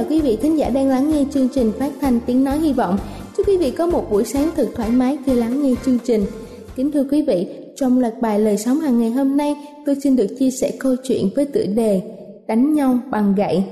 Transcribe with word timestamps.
chào 0.00 0.08
quý 0.10 0.20
vị 0.20 0.36
thính 0.36 0.58
giả 0.58 0.70
đang 0.70 0.88
lắng 0.88 1.10
nghe 1.10 1.24
chương 1.30 1.48
trình 1.48 1.72
phát 1.78 1.92
thanh 2.00 2.20
tiếng 2.26 2.44
nói 2.44 2.58
hy 2.58 2.72
vọng. 2.72 2.98
Chúc 3.36 3.48
quý 3.48 3.56
vị 3.56 3.70
có 3.70 3.86
một 3.86 4.10
buổi 4.10 4.24
sáng 4.24 4.50
thật 4.56 4.68
thoải 4.74 4.90
mái 4.90 5.18
khi 5.26 5.34
lắng 5.34 5.62
nghe 5.62 5.74
chương 5.84 5.98
trình. 6.04 6.24
Kính 6.76 6.90
thưa 6.90 7.04
quý 7.10 7.22
vị, 7.22 7.48
trong 7.76 7.98
loạt 7.98 8.20
bài 8.20 8.38
lời 8.38 8.56
sống 8.56 8.80
hàng 8.80 9.00
ngày 9.00 9.10
hôm 9.10 9.36
nay, 9.36 9.54
tôi 9.86 9.96
xin 10.02 10.16
được 10.16 10.26
chia 10.38 10.50
sẻ 10.50 10.72
câu 10.80 10.94
chuyện 11.02 11.28
với 11.36 11.46
tựa 11.46 11.64
đề 11.74 12.02
Đánh 12.48 12.74
nhau 12.74 12.98
bằng 13.10 13.34
gậy. 13.34 13.64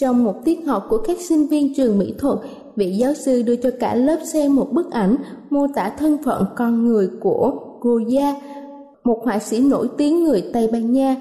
Trong 0.00 0.24
một 0.24 0.34
tiết 0.44 0.66
học 0.66 0.86
của 0.88 0.98
các 0.98 1.16
sinh 1.20 1.46
viên 1.46 1.74
trường 1.74 1.98
mỹ 1.98 2.14
thuật, 2.18 2.38
vị 2.76 2.96
giáo 2.96 3.14
sư 3.14 3.42
đưa 3.42 3.56
cho 3.56 3.70
cả 3.80 3.94
lớp 3.94 4.18
xem 4.32 4.56
một 4.56 4.68
bức 4.72 4.90
ảnh 4.90 5.16
mô 5.50 5.66
tả 5.74 5.92
thân 5.98 6.18
phận 6.24 6.44
con 6.56 6.86
người 6.86 7.08
của 7.20 7.52
Goya, 7.80 8.34
một 9.04 9.20
họa 9.24 9.38
sĩ 9.38 9.60
nổi 9.60 9.88
tiếng 9.98 10.24
người 10.24 10.44
Tây 10.52 10.68
Ban 10.72 10.92
Nha. 10.92 11.16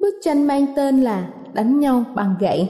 Bức 0.00 0.14
tranh 0.22 0.46
mang 0.46 0.66
tên 0.76 1.02
là 1.02 1.30
Đánh 1.52 1.80
nhau 1.80 2.04
bằng 2.14 2.34
gậy. 2.40 2.68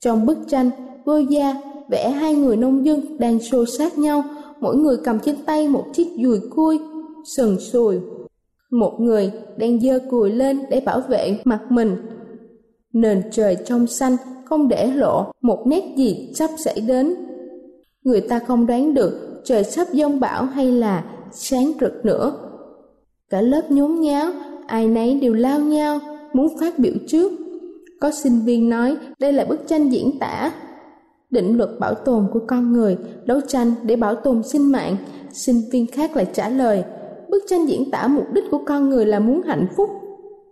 Trong 0.00 0.26
bức 0.26 0.38
tranh, 0.48 0.70
Goya 1.04 1.54
vẽ 1.88 2.10
hai 2.10 2.34
người 2.34 2.56
nông 2.56 2.86
dân 2.86 3.18
đang 3.18 3.40
xô 3.40 3.64
sát 3.66 3.98
nhau, 3.98 4.22
mỗi 4.60 4.76
người 4.76 4.96
cầm 5.04 5.18
trên 5.20 5.36
tay 5.46 5.68
một 5.68 5.84
chiếc 5.92 6.08
dùi 6.24 6.40
cui, 6.50 6.78
sần 7.36 7.58
sùi. 7.60 7.98
Một 8.70 9.00
người 9.00 9.32
đang 9.56 9.80
giơ 9.80 9.98
cùi 10.10 10.30
lên 10.30 10.60
để 10.70 10.80
bảo 10.80 11.00
vệ 11.08 11.40
mặt 11.44 11.60
mình. 11.70 11.96
Nền 12.92 13.22
trời 13.30 13.56
trong 13.66 13.86
xanh 13.86 14.16
không 14.44 14.68
để 14.68 14.90
lộ 14.94 15.32
một 15.42 15.66
nét 15.66 15.84
gì 15.96 16.32
sắp 16.34 16.50
xảy 16.58 16.80
đến. 16.80 17.14
Người 18.02 18.20
ta 18.20 18.38
không 18.38 18.66
đoán 18.66 18.94
được 18.94 19.40
trời 19.44 19.64
sắp 19.64 19.88
giông 19.92 20.20
bão 20.20 20.44
hay 20.44 20.72
là 20.72 21.04
sáng 21.32 21.72
rực 21.80 22.04
nữa. 22.04 22.32
Cả 23.30 23.40
lớp 23.40 23.70
nhốn 23.70 24.00
nháo, 24.00 24.30
ai 24.66 24.86
nấy 24.86 25.20
đều 25.20 25.34
lao 25.34 25.60
nhau, 25.60 25.98
muốn 26.32 26.58
phát 26.60 26.78
biểu 26.78 26.92
trước 27.06 27.32
có 28.00 28.10
sinh 28.10 28.40
viên 28.44 28.68
nói 28.68 28.96
đây 29.18 29.32
là 29.32 29.44
bức 29.44 29.68
tranh 29.68 29.92
diễn 29.92 30.18
tả 30.18 30.52
định 31.30 31.56
luật 31.56 31.70
bảo 31.80 31.94
tồn 31.94 32.26
của 32.32 32.40
con 32.46 32.72
người, 32.72 32.96
đấu 33.24 33.40
tranh 33.48 33.72
để 33.82 33.96
bảo 33.96 34.14
tồn 34.14 34.42
sinh 34.42 34.72
mạng. 34.72 34.96
Sinh 35.32 35.62
viên 35.72 35.86
khác 35.86 36.16
lại 36.16 36.26
trả 36.32 36.48
lời, 36.48 36.84
bức 37.28 37.44
tranh 37.48 37.68
diễn 37.68 37.90
tả 37.90 38.06
mục 38.06 38.32
đích 38.32 38.44
của 38.50 38.60
con 38.66 38.90
người 38.90 39.06
là 39.06 39.18
muốn 39.18 39.42
hạnh 39.42 39.66
phúc, 39.76 39.90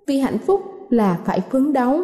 vì 0.07 0.19
hạnh 0.19 0.39
phúc 0.39 0.61
là 0.91 1.19
phải 1.25 1.41
phấn 1.51 1.73
đấu. 1.73 2.01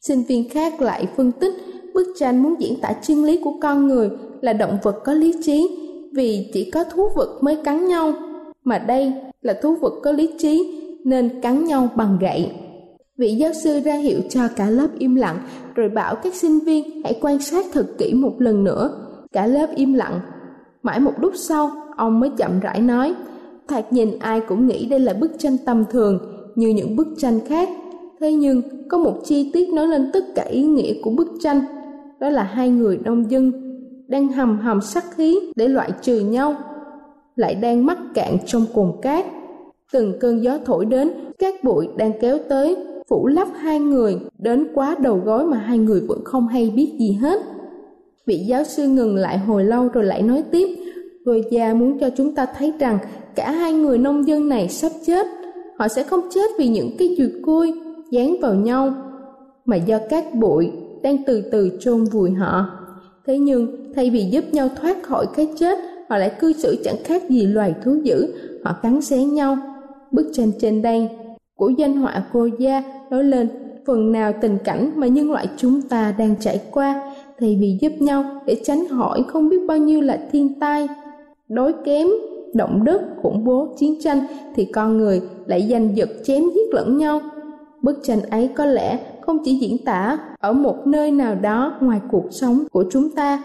Sinh 0.00 0.22
viên 0.22 0.48
khác 0.48 0.80
lại 0.80 1.06
phân 1.16 1.32
tích, 1.32 1.54
bức 1.94 2.14
tranh 2.18 2.42
muốn 2.42 2.54
diễn 2.60 2.80
tả 2.80 2.92
chân 3.02 3.24
lý 3.24 3.40
của 3.44 3.52
con 3.62 3.86
người 3.86 4.10
là 4.40 4.52
động 4.52 4.78
vật 4.82 4.96
có 5.04 5.12
lý 5.12 5.34
trí, 5.42 5.78
vì 6.12 6.50
chỉ 6.52 6.70
có 6.70 6.84
thú 6.84 7.08
vật 7.16 7.38
mới 7.40 7.56
cắn 7.64 7.88
nhau, 7.88 8.12
mà 8.64 8.78
đây 8.78 9.12
là 9.42 9.54
thú 9.62 9.74
vật 9.74 9.94
có 10.02 10.12
lý 10.12 10.30
trí 10.38 10.80
nên 11.04 11.40
cắn 11.40 11.64
nhau 11.64 11.88
bằng 11.96 12.18
gậy. 12.20 12.50
Vị 13.18 13.34
giáo 13.34 13.52
sư 13.52 13.80
ra 13.84 13.94
hiệu 13.94 14.20
cho 14.28 14.48
cả 14.56 14.70
lớp 14.70 14.88
im 14.98 15.14
lặng, 15.14 15.38
rồi 15.74 15.88
bảo 15.88 16.16
các 16.16 16.34
sinh 16.34 16.58
viên 16.58 17.02
hãy 17.04 17.18
quan 17.20 17.38
sát 17.38 17.66
thật 17.72 17.86
kỹ 17.98 18.14
một 18.14 18.34
lần 18.38 18.64
nữa. 18.64 18.90
Cả 19.32 19.46
lớp 19.46 19.66
im 19.76 19.94
lặng. 19.94 20.20
Mãi 20.82 21.00
một 21.00 21.12
lúc 21.20 21.32
sau, 21.36 21.70
ông 21.96 22.20
mới 22.20 22.30
chậm 22.36 22.60
rãi 22.60 22.80
nói, 22.80 23.14
thoạt 23.68 23.92
nhìn 23.92 24.18
ai 24.18 24.40
cũng 24.40 24.66
nghĩ 24.66 24.86
đây 24.86 25.00
là 25.00 25.14
bức 25.14 25.32
tranh 25.38 25.56
tầm 25.66 25.84
thường, 25.90 26.18
như 26.54 26.68
những 26.68 26.96
bức 26.96 27.08
tranh 27.18 27.40
khác. 27.48 27.68
Thế 28.20 28.32
nhưng, 28.32 28.62
có 28.88 28.98
một 28.98 29.14
chi 29.24 29.50
tiết 29.52 29.68
nói 29.68 29.86
lên 29.86 30.10
tất 30.12 30.24
cả 30.34 30.42
ý 30.42 30.62
nghĩa 30.62 30.94
của 31.02 31.10
bức 31.10 31.28
tranh, 31.40 31.60
đó 32.20 32.28
là 32.28 32.42
hai 32.42 32.70
người 32.70 32.98
nông 33.04 33.30
dân 33.30 33.52
đang 34.08 34.28
hầm 34.28 34.58
hầm 34.58 34.80
sắc 34.80 35.04
khí 35.16 35.38
để 35.56 35.68
loại 35.68 35.90
trừ 36.02 36.20
nhau, 36.20 36.54
lại 37.36 37.54
đang 37.54 37.86
mắc 37.86 37.98
cạn 38.14 38.36
trong 38.46 38.64
cồn 38.74 38.92
cát. 39.02 39.24
Từng 39.92 40.14
cơn 40.20 40.42
gió 40.42 40.58
thổi 40.64 40.84
đến, 40.84 41.10
các 41.38 41.64
bụi 41.64 41.88
đang 41.96 42.12
kéo 42.20 42.38
tới, 42.48 42.76
phủ 43.08 43.26
lấp 43.26 43.48
hai 43.56 43.80
người 43.80 44.18
đến 44.38 44.66
quá 44.74 44.96
đầu 45.00 45.20
gối 45.24 45.46
mà 45.46 45.56
hai 45.56 45.78
người 45.78 46.00
vẫn 46.00 46.24
không 46.24 46.48
hay 46.48 46.72
biết 46.76 46.92
gì 46.98 47.12
hết. 47.12 47.40
Vị 48.26 48.38
giáo 48.38 48.64
sư 48.64 48.88
ngừng 48.88 49.16
lại 49.16 49.38
hồi 49.38 49.64
lâu 49.64 49.88
rồi 49.88 50.04
lại 50.04 50.22
nói 50.22 50.44
tiếp, 50.50 50.68
người 51.24 51.42
già 51.50 51.74
muốn 51.74 51.98
cho 51.98 52.10
chúng 52.16 52.34
ta 52.34 52.46
thấy 52.58 52.72
rằng 52.78 52.98
cả 53.34 53.50
hai 53.50 53.72
người 53.72 53.98
nông 53.98 54.26
dân 54.26 54.48
này 54.48 54.68
sắp 54.68 54.92
chết. 55.06 55.26
Họ 55.78 55.88
sẽ 55.88 56.02
không 56.02 56.20
chết 56.34 56.50
vì 56.58 56.68
những 56.68 56.90
cái 56.98 57.16
dùi 57.18 57.30
cui 57.44 57.72
dán 58.10 58.36
vào 58.40 58.54
nhau, 58.54 58.94
mà 59.64 59.76
do 59.76 59.98
các 60.10 60.34
bụi 60.34 60.70
đang 61.02 61.24
từ 61.26 61.40
từ 61.52 61.70
chôn 61.80 62.04
vùi 62.04 62.30
họ. 62.30 62.66
Thế 63.26 63.38
nhưng, 63.38 63.92
thay 63.94 64.10
vì 64.10 64.24
giúp 64.24 64.44
nhau 64.52 64.68
thoát 64.80 65.02
khỏi 65.02 65.26
cái 65.36 65.48
chết, 65.58 65.78
họ 66.08 66.18
lại 66.18 66.32
cư 66.40 66.52
xử 66.52 66.76
chẳng 66.84 66.96
khác 67.04 67.30
gì 67.30 67.46
loài 67.46 67.74
thú 67.84 67.94
dữ, 68.02 68.26
họ 68.64 68.72
cắn 68.82 69.02
xé 69.02 69.24
nhau. 69.24 69.56
Bức 70.10 70.30
tranh 70.32 70.50
trên 70.60 70.82
đây 70.82 71.08
của 71.56 71.68
danh 71.68 71.96
họa 71.96 72.22
cô 72.32 72.48
gia 72.58 72.82
nói 73.10 73.24
lên, 73.24 73.48
phần 73.86 74.12
nào 74.12 74.32
tình 74.40 74.58
cảnh 74.64 74.90
mà 74.96 75.06
nhân 75.06 75.32
loại 75.32 75.48
chúng 75.56 75.82
ta 75.82 76.14
đang 76.18 76.34
trải 76.40 76.60
qua 76.70 77.12
thay 77.40 77.58
vì 77.60 77.78
giúp 77.80 77.92
nhau 77.98 78.24
để 78.46 78.60
tránh 78.64 78.84
khỏi 78.90 79.24
không 79.28 79.48
biết 79.48 79.66
bao 79.68 79.76
nhiêu 79.76 80.00
là 80.00 80.18
thiên 80.32 80.60
tai, 80.60 80.88
đói 81.48 81.72
kém, 81.84 82.06
động 82.54 82.84
đất, 82.84 83.02
khủng 83.22 83.44
bố, 83.44 83.74
chiến 83.78 84.00
tranh 84.00 84.18
thì 84.54 84.64
con 84.64 84.98
người 84.98 85.22
lại 85.46 85.68
giành 85.70 85.96
giật 85.96 86.08
chém 86.24 86.42
giết 86.54 86.74
lẫn 86.74 86.98
nhau. 86.98 87.20
Bức 87.82 87.98
tranh 88.02 88.22
ấy 88.22 88.48
có 88.48 88.66
lẽ 88.66 88.98
không 89.20 89.38
chỉ 89.44 89.58
diễn 89.58 89.84
tả 89.84 90.18
ở 90.40 90.52
một 90.52 90.86
nơi 90.86 91.10
nào 91.10 91.34
đó 91.34 91.76
ngoài 91.80 92.00
cuộc 92.10 92.24
sống 92.30 92.64
của 92.72 92.84
chúng 92.90 93.10
ta, 93.10 93.42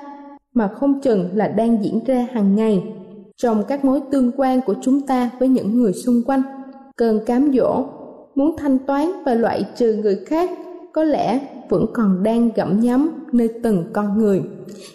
mà 0.53 0.68
không 0.68 1.01
chừng 1.01 1.30
là 1.33 1.47
đang 1.47 1.83
diễn 1.83 2.00
ra 2.06 2.27
hàng 2.31 2.56
ngày 2.56 2.83
trong 3.38 3.63
các 3.68 3.86
mối 3.86 4.01
tương 4.12 4.31
quan 4.38 4.62
của 4.62 4.75
chúng 4.81 5.01
ta 5.01 5.30
với 5.39 5.47
những 5.47 5.77
người 5.77 5.94
xung 5.94 6.21
quanh. 6.25 6.41
Cơn 6.95 7.19
cám 7.25 7.51
dỗ 7.53 7.83
muốn 8.36 8.57
thanh 8.57 8.80
toán 8.80 9.12
và 9.25 9.33
loại 9.33 9.63
trừ 9.75 9.95
người 9.95 10.19
khác 10.25 10.50
có 10.94 11.04
lẽ 11.04 11.39
vẫn 11.69 11.86
còn 11.94 12.24
đang 12.24 12.50
gặm 12.56 12.80
nhấm 12.80 13.10
nơi 13.31 13.50
từng 13.63 13.83
con 13.94 14.18
người. 14.18 14.42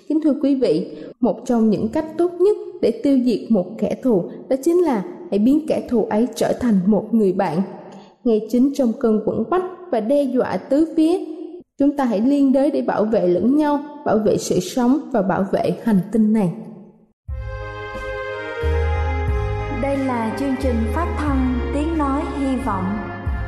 Kính 0.08 0.20
thưa 0.24 0.34
quý 0.42 0.54
vị, 0.54 0.96
một 1.20 1.40
trong 1.46 1.70
những 1.70 1.88
cách 1.88 2.06
tốt 2.18 2.30
nhất 2.40 2.56
để 2.82 3.00
tiêu 3.02 3.18
diệt 3.24 3.40
một 3.48 3.66
kẻ 3.78 3.96
thù 4.02 4.30
đó 4.48 4.56
chính 4.64 4.84
là 4.84 5.04
hãy 5.30 5.38
biến 5.38 5.66
kẻ 5.68 5.86
thù 5.88 6.04
ấy 6.04 6.26
trở 6.34 6.52
thành 6.60 6.78
một 6.86 7.14
người 7.14 7.32
bạn. 7.32 7.62
Ngay 8.24 8.46
chính 8.50 8.72
trong 8.74 8.92
cơn 9.00 9.20
quẩn 9.26 9.44
quách 9.44 9.64
và 9.92 10.00
đe 10.00 10.22
dọa 10.22 10.56
tứ 10.56 10.94
phía, 10.96 11.18
chúng 11.78 11.96
ta 11.96 12.04
hãy 12.04 12.20
liên 12.20 12.52
đới 12.52 12.70
để 12.70 12.82
bảo 12.82 13.04
vệ 13.04 13.28
lẫn 13.28 13.56
nhau, 13.56 13.80
bảo 14.04 14.18
vệ 14.18 14.36
sự 14.36 14.60
sống 14.60 14.98
và 15.12 15.22
bảo 15.22 15.46
vệ 15.52 15.76
hành 15.84 16.00
tinh 16.12 16.32
này. 16.32 16.52
Đây 19.82 19.96
Đây 19.96 19.96
là 19.96 20.36
chương 20.40 20.54
trình 20.62 20.76
phát 20.94 21.16
thanh 21.18 21.58
Tiếng 21.74 21.98
Nói 21.98 22.22
Hy 22.38 22.56
Vọng 22.56 23.05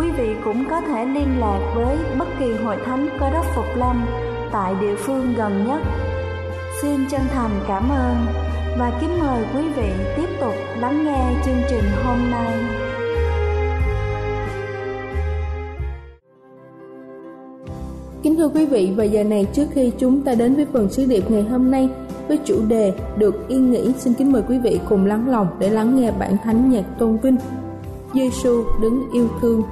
quý 0.00 0.10
vị 0.10 0.34
cũng 0.44 0.64
có 0.70 0.80
thể 0.80 1.04
liên 1.04 1.40
lạc 1.40 1.72
với 1.74 1.96
bất 2.18 2.28
kỳ 2.38 2.52
hội 2.52 2.76
thánh 2.84 3.08
Cơ 3.20 3.30
đốc 3.30 3.46
Phục 3.54 3.76
Lâm 3.76 4.06
tại 4.52 4.74
địa 4.80 4.94
phương 4.96 5.34
gần 5.36 5.66
nhất. 5.66 5.82
Xin 6.82 7.06
chân 7.10 7.20
thành 7.32 7.50
cảm 7.68 7.90
ơn 7.90 8.16
và 8.78 8.98
kính 9.00 9.20
mời 9.20 9.44
quý 9.54 9.68
vị 9.76 9.90
tiếp 10.16 10.28
tục 10.40 10.54
lắng 10.78 11.04
nghe 11.04 11.42
chương 11.44 11.62
trình 11.68 11.84
hôm 12.04 12.30
nay. 12.30 12.52
Kính 18.22 18.36
thưa 18.36 18.48
quý 18.48 18.66
vị, 18.66 18.92
và 18.96 19.04
giờ 19.04 19.24
này 19.24 19.46
trước 19.52 19.66
khi 19.72 19.92
chúng 19.98 20.22
ta 20.22 20.34
đến 20.34 20.54
với 20.54 20.66
phần 20.72 20.88
sứ 20.88 21.06
điệp 21.06 21.30
ngày 21.30 21.42
hôm 21.42 21.70
nay 21.70 21.88
với 22.28 22.38
chủ 22.44 22.54
đề 22.68 22.92
Được 23.16 23.48
yên 23.48 23.70
nghỉ, 23.70 23.92
xin 23.98 24.14
kính 24.14 24.32
mời 24.32 24.42
quý 24.48 24.58
vị 24.58 24.80
cùng 24.88 25.06
lắng 25.06 25.30
lòng 25.30 25.46
để 25.58 25.70
lắng 25.70 26.00
nghe 26.00 26.12
bản 26.18 26.36
thánh 26.44 26.70
nhạc 26.70 26.84
tôn 26.98 27.16
vinh. 27.16 27.36
Giêsu 28.14 28.64
đứng 28.82 29.10
yêu 29.12 29.28
thương 29.40 29.62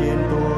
cánh 0.00 0.28
tay 0.30 0.49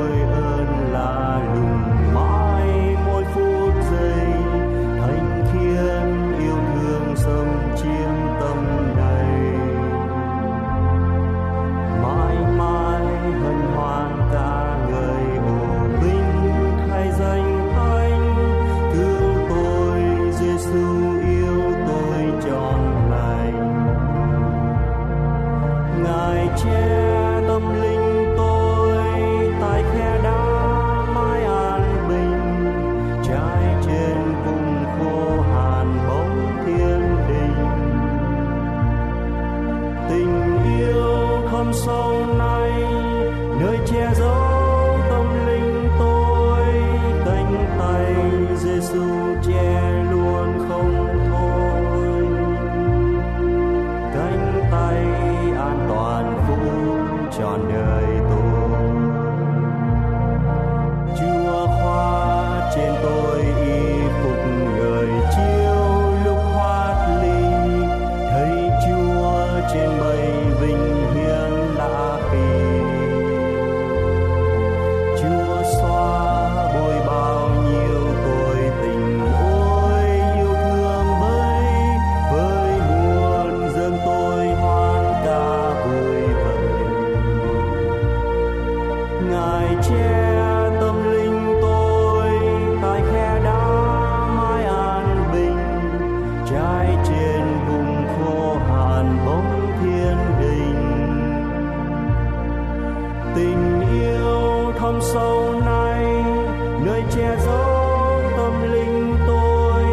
che 107.17 107.37
giấu 107.45 108.21
tâm 108.37 108.73
linh 108.73 109.15
tôi 109.27 109.85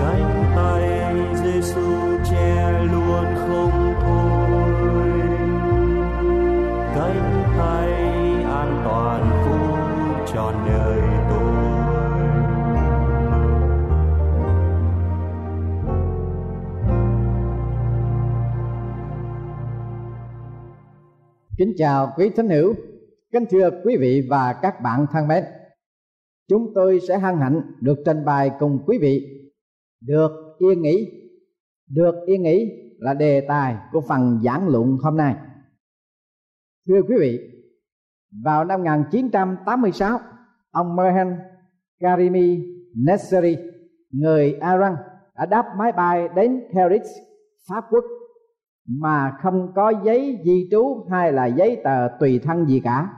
cánh 0.00 0.52
tay 0.56 1.14
Giêsu 1.42 2.18
che 2.30 2.72
luôn 2.92 3.24
không 3.36 3.94
thôi 4.00 5.10
cánh 6.94 7.42
tay 7.58 7.92
an 8.44 8.80
toàn 8.84 9.30
phú 9.44 9.58
trọn 10.32 10.54
đời 10.66 11.00
tôi 11.30 11.48
Kính 21.58 21.72
chào 21.78 22.12
quý 22.16 22.30
thính 22.36 22.48
hữu, 22.48 22.74
kính 23.32 23.44
thưa 23.50 23.70
quý 23.84 23.96
vị 23.96 24.26
và 24.30 24.52
các 24.52 24.80
bạn 24.82 25.06
thân 25.12 25.28
mến. 25.28 25.44
Chúng 26.48 26.72
tôi 26.74 27.00
sẽ 27.08 27.18
hân 27.18 27.36
hạnh 27.36 27.62
được 27.80 27.98
trình 28.04 28.24
bày 28.24 28.50
cùng 28.58 28.84
quý 28.86 28.98
vị 28.98 29.26
được 30.00 30.56
yên 30.58 30.82
nghỉ. 30.82 31.10
Được 31.90 32.14
yên 32.26 32.42
nghỉ 32.42 32.70
là 32.98 33.14
đề 33.14 33.40
tài 33.48 33.76
của 33.92 34.00
phần 34.00 34.40
giảng 34.44 34.68
luận 34.68 34.96
hôm 35.02 35.16
nay. 35.16 35.36
Thưa 36.88 37.02
quý 37.08 37.16
vị, 37.20 37.38
vào 38.44 38.64
năm 38.64 38.80
1986, 38.80 40.20
ông 40.70 40.96
Mohan 40.96 41.38
Karimi 42.00 42.64
Nesseri, 43.06 43.56
người 44.10 44.44
Iran 44.52 44.96
đã 45.36 45.46
đáp 45.46 45.64
máy 45.78 45.92
bay 45.92 46.28
đến 46.36 46.62
Paris, 46.74 47.06
Pháp 47.68 47.84
Quốc 47.90 48.04
mà 48.88 49.32
không 49.42 49.72
có 49.74 49.92
giấy 50.04 50.38
di 50.44 50.68
trú 50.70 51.06
hay 51.10 51.32
là 51.32 51.46
giấy 51.46 51.80
tờ 51.84 52.08
tùy 52.20 52.40
thân 52.42 52.66
gì 52.66 52.80
cả 52.84 53.14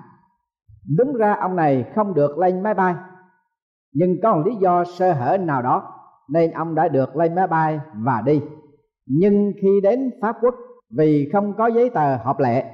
đúng 0.96 1.12
ra 1.12 1.36
ông 1.40 1.56
này 1.56 1.84
không 1.94 2.14
được 2.14 2.38
lên 2.38 2.62
máy 2.62 2.74
bay 2.74 2.94
nhưng 3.92 4.20
có 4.22 4.34
một 4.34 4.42
lý 4.46 4.54
do 4.54 4.84
sơ 4.84 5.12
hở 5.12 5.36
nào 5.36 5.62
đó 5.62 5.92
nên 6.28 6.50
ông 6.50 6.74
đã 6.74 6.88
được 6.88 7.16
lên 7.16 7.34
máy 7.34 7.46
bay 7.46 7.80
và 7.94 8.22
đi 8.26 8.40
nhưng 9.12 9.52
khi 9.62 9.80
đến 9.82 10.10
pháp 10.20 10.36
quốc, 10.40 10.54
vì 10.90 11.28
không 11.32 11.54
có 11.58 11.66
giấy 11.66 11.90
tờ 11.90 12.16
hợp 12.16 12.40
lệ, 12.40 12.64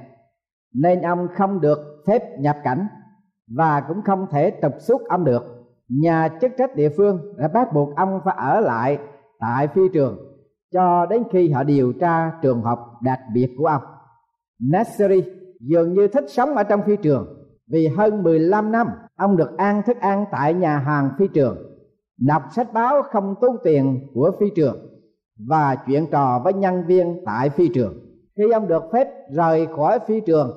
nên 0.73 1.01
ông 1.01 1.27
không 1.35 1.61
được 1.61 2.03
phép 2.07 2.39
nhập 2.39 2.57
cảnh 2.63 2.87
và 3.47 3.81
cũng 3.87 4.01
không 4.01 4.27
thể 4.31 4.59
trục 4.61 4.71
xuất 4.79 5.01
ông 5.09 5.25
được 5.25 5.43
nhà 5.89 6.29
chức 6.41 6.51
trách 6.57 6.75
địa 6.75 6.89
phương 6.97 7.33
đã 7.37 7.47
bắt 7.47 7.73
buộc 7.73 7.95
ông 7.95 8.19
phải 8.25 8.35
ở 8.37 8.59
lại 8.59 8.97
tại 9.39 9.67
phi 9.67 9.81
trường 9.93 10.17
cho 10.71 11.05
đến 11.05 11.23
khi 11.31 11.51
họ 11.51 11.63
điều 11.63 11.93
tra 11.93 12.31
trường 12.41 12.61
hợp 12.61 12.79
đặc 13.01 13.19
biệt 13.33 13.55
của 13.57 13.65
ông. 13.65 13.81
Nasseri 14.71 15.23
dường 15.59 15.93
như 15.93 16.07
thích 16.07 16.25
sống 16.27 16.55
ở 16.55 16.63
trong 16.63 16.81
phi 16.85 16.95
trường 16.95 17.27
vì 17.67 17.87
hơn 17.87 18.23
15 18.23 18.71
năm 18.71 18.87
ông 19.17 19.37
được 19.37 19.57
ăn 19.57 19.81
thức 19.85 19.97
ăn 19.99 20.25
tại 20.31 20.53
nhà 20.53 20.77
hàng 20.77 21.09
phi 21.19 21.27
trường, 21.27 21.57
đọc 22.17 22.43
sách 22.55 22.73
báo 22.73 23.01
không 23.03 23.35
tốn 23.41 23.55
tiền 23.63 24.07
của 24.13 24.31
phi 24.39 24.45
trường 24.55 24.77
và 25.47 25.75
chuyện 25.87 26.07
trò 26.11 26.41
với 26.43 26.53
nhân 26.53 26.83
viên 26.87 27.21
tại 27.25 27.49
phi 27.49 27.69
trường. 27.73 27.93
Khi 28.37 28.51
ông 28.51 28.67
được 28.67 28.83
phép 28.93 29.07
rời 29.31 29.67
khỏi 29.75 29.99
phi 30.07 30.21
trường 30.21 30.51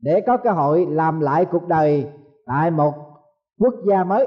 để 0.00 0.20
có 0.26 0.36
cơ 0.36 0.50
hội 0.50 0.86
làm 0.90 1.20
lại 1.20 1.44
cuộc 1.44 1.68
đời 1.68 2.06
tại 2.46 2.70
một 2.70 2.94
quốc 3.58 3.74
gia 3.88 4.04
mới, 4.04 4.26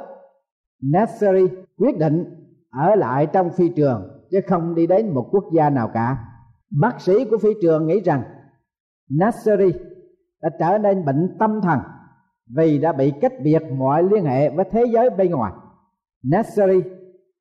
Nasseri 0.81 1.47
quyết 1.77 1.97
định 1.97 2.25
ở 2.71 2.95
lại 2.95 3.27
trong 3.33 3.49
phi 3.49 3.69
trường 3.69 4.15
chứ 4.31 4.39
không 4.47 4.75
đi 4.75 4.87
đến 4.87 5.13
một 5.13 5.29
quốc 5.31 5.45
gia 5.53 5.69
nào 5.69 5.91
cả 5.93 6.17
bác 6.81 7.01
sĩ 7.01 7.25
của 7.25 7.37
phi 7.37 7.49
trường 7.61 7.87
nghĩ 7.87 7.99
rằng 7.99 8.23
Nasseri 9.09 9.73
đã 10.41 10.49
trở 10.59 10.77
nên 10.77 11.05
bệnh 11.05 11.35
tâm 11.39 11.61
thần 11.61 11.79
vì 12.55 12.79
đã 12.79 12.93
bị 12.93 13.13
cách 13.21 13.33
biệt 13.43 13.63
mọi 13.77 14.03
liên 14.03 14.25
hệ 14.25 14.49
với 14.49 14.65
thế 14.71 14.83
giới 14.93 15.09
bên 15.09 15.31
ngoài. 15.31 15.53
Nasseri 16.23 16.81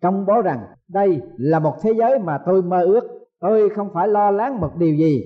công 0.03 0.27
bố 0.27 0.43
rằng 0.43 0.61
đây 0.89 1.21
là 1.37 1.59
một 1.59 1.75
thế 1.83 1.93
giới 1.99 2.19
mà 2.19 2.39
tôi 2.47 2.63
mơ 2.63 2.85
ước. 2.85 3.05
Tôi 3.41 3.71
không 3.71 3.89
phải 3.95 4.09
lo 4.09 4.31
lắng 4.31 4.61
một 4.61 4.71
điều 4.79 4.95
gì. 4.95 5.25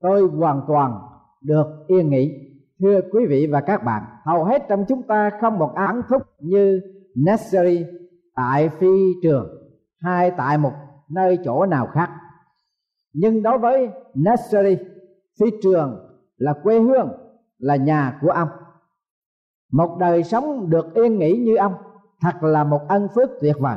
Tôi 0.00 0.22
hoàn 0.22 0.60
toàn 0.68 1.00
được 1.42 1.66
yên 1.88 2.10
nghỉ. 2.10 2.32
Thưa 2.80 3.00
quý 3.12 3.26
vị 3.28 3.46
và 3.52 3.60
các 3.60 3.84
bạn, 3.84 4.02
hầu 4.24 4.44
hết 4.44 4.62
trong 4.68 4.84
chúng 4.88 5.02
ta 5.02 5.30
không 5.40 5.58
một 5.58 5.72
án 5.74 6.02
thúc 6.08 6.22
như 6.40 6.80
Nasseri 7.26 7.84
tại 8.34 8.68
phi 8.68 8.96
trường 9.22 9.48
hay 10.00 10.30
tại 10.30 10.58
một 10.58 10.72
nơi 11.08 11.38
chỗ 11.44 11.66
nào 11.66 11.86
khác. 11.86 12.10
Nhưng 13.12 13.42
đối 13.42 13.58
với 13.58 13.90
Nursery 14.18 14.76
phi 15.40 15.46
trường 15.62 15.98
là 16.36 16.52
quê 16.62 16.80
hương, 16.80 17.08
là 17.58 17.76
nhà 17.76 18.18
của 18.22 18.30
ông 18.30 18.48
một 19.72 19.96
đời 20.00 20.24
sống 20.24 20.70
được 20.70 20.94
yên 20.94 21.18
nghỉ 21.18 21.36
như 21.36 21.56
ông 21.56 21.74
thật 22.20 22.42
là 22.42 22.64
một 22.64 22.80
ân 22.88 23.08
phước 23.14 23.30
tuyệt 23.40 23.56
vời. 23.58 23.76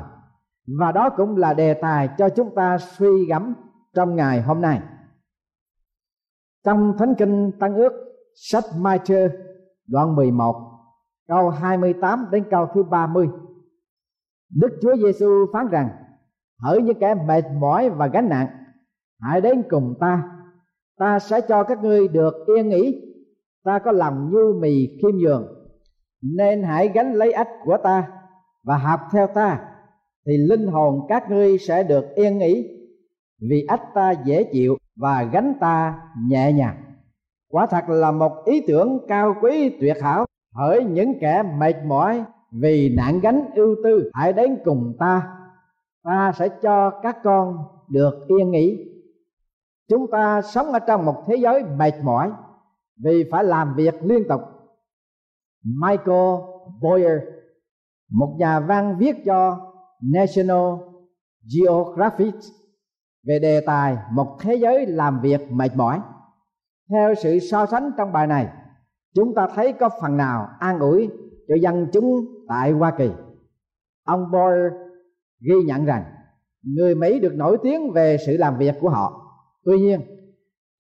Và 0.80 0.92
đó 0.92 1.10
cũng 1.10 1.38
là 1.38 1.54
đề 1.54 1.74
tài 1.74 2.10
cho 2.18 2.30
chúng 2.30 2.56
ta 2.56 2.78
suy 2.78 3.26
gẫm 3.30 3.54
trong 3.94 4.16
ngày 4.16 4.42
hôm 4.42 4.62
nay. 4.62 4.82
Trong 6.66 6.96
thánh 6.98 7.16
kinh 7.16 7.52
tăng 7.60 7.76
ước, 7.76 7.94
sách 8.36 8.64
Mai 8.78 9.00
Chơ 9.04 9.30
đoạn 9.88 10.16
11 10.16 10.56
câu 11.28 11.50
28 11.50 12.26
đến 12.32 12.44
câu 12.52 12.68
thứ 12.74 12.84
30 12.84 13.30
Đức 14.50 14.80
Chúa 14.82 14.96
Giêsu 14.96 15.46
phán 15.54 15.68
rằng, 15.68 15.90
hỡi 16.60 16.82
những 16.82 17.00
kẻ 17.00 17.16
mệt 17.28 17.44
mỏi 17.60 17.90
và 17.90 18.08
gánh 18.08 18.30
nặng, 18.30 18.48
hãy 19.20 19.42
đến 19.42 19.64
cùng 19.70 19.96
ta. 20.00 20.32
Ta 20.98 21.20
sẽ 21.20 21.42
cho 21.42 21.64
các 21.64 21.84
ngươi 21.84 22.08
được 22.08 22.34
yên 22.56 22.70
nghỉ. 22.70 23.02
Ta 23.64 23.80
có 23.80 23.92
lòng 23.92 24.30
như 24.32 24.54
mì 24.62 24.88
khiêm 25.02 25.18
nhường 25.18 25.59
nên 26.22 26.64
hãy 26.64 26.88
gánh 26.88 27.14
lấy 27.14 27.32
ách 27.32 27.50
của 27.66 27.78
ta 27.84 28.08
và 28.64 28.78
học 28.78 29.00
theo 29.12 29.28
ta, 29.28 29.60
thì 30.26 30.38
linh 30.38 30.68
hồn 30.68 31.06
các 31.10 31.30
ngươi 31.30 31.58
sẽ 31.58 31.84
được 31.84 32.16
yên 32.16 32.38
nghỉ. 32.38 32.68
Vì 33.50 33.66
ách 33.68 33.84
ta 33.94 34.12
dễ 34.12 34.44
chịu 34.44 34.78
và 34.96 35.24
gánh 35.24 35.54
ta 35.60 36.02
nhẹ 36.28 36.54
nhàng. 36.54 36.76
Quả 37.52 37.66
thật 37.66 37.90
là 37.90 38.12
một 38.12 38.46
ý 38.46 38.62
tưởng 38.68 39.00
cao 39.08 39.36
quý 39.42 39.70
tuyệt 39.70 39.98
hảo. 40.02 40.26
Hỡi 40.56 40.84
những 40.84 41.14
kẻ 41.22 41.44
mệt 41.58 41.76
mỏi 41.86 42.24
vì 42.52 42.96
nạn 42.96 43.20
gánh 43.20 43.46
ưu 43.56 43.76
tư, 43.84 44.12
hãy 44.14 44.34
đến 44.34 44.58
cùng 44.66 44.94
ta. 45.00 45.38
Ta 46.04 46.32
sẽ 46.36 46.50
cho 46.62 46.90
các 46.90 47.18
con 47.24 47.58
được 47.90 48.28
yên 48.28 48.52
nghỉ. 48.52 48.86
Chúng 49.90 50.12
ta 50.12 50.42
sống 50.42 50.72
ở 50.72 50.80
trong 50.80 51.06
một 51.06 51.24
thế 51.28 51.36
giới 51.36 51.64
mệt 51.64 51.94
mỏi 52.04 52.32
vì 53.04 53.24
phải 53.32 53.44
làm 53.44 53.76
việc 53.76 53.96
liên 54.04 54.24
tục 54.30 54.42
michael 55.64 56.36
boyer 56.82 57.20
một 58.12 58.36
nhà 58.40 58.60
văn 58.60 58.96
viết 59.00 59.16
cho 59.26 59.72
national 60.02 60.74
geographic 61.56 62.34
về 63.28 63.40
đề 63.40 63.62
tài 63.66 63.98
một 64.12 64.38
thế 64.42 64.56
giới 64.56 64.86
làm 64.86 65.22
việc 65.22 65.52
mệt 65.52 65.76
mỏi 65.76 66.02
theo 66.90 67.16
sự 67.16 67.40
so 67.40 67.66
sánh 67.66 67.92
trong 67.98 68.12
bài 68.12 68.28
này 68.28 68.48
chúng 69.16 69.36
ta 69.36 69.48
thấy 69.56 69.74
có 69.74 69.90
phần 70.02 70.18
nào 70.18 70.48
an 70.60 70.80
ủi 70.80 71.10
cho 71.48 71.56
dân 71.62 71.88
chúng 71.94 72.26
tại 72.48 72.72
hoa 72.72 72.92
kỳ 72.98 73.12
ông 74.06 74.32
boyer 74.32 74.72
ghi 75.40 75.56
nhận 75.66 75.86
rằng 75.86 76.04
người 76.64 76.96
Mỹ 76.96 77.20
được 77.20 77.34
nổi 77.36 77.58
tiếng 77.64 77.92
về 77.92 78.18
sự 78.26 78.38
làm 78.38 78.58
việc 78.58 78.76
của 78.82 78.90
họ. 78.90 79.26
Tuy 79.66 79.80
nhiên, 79.80 80.02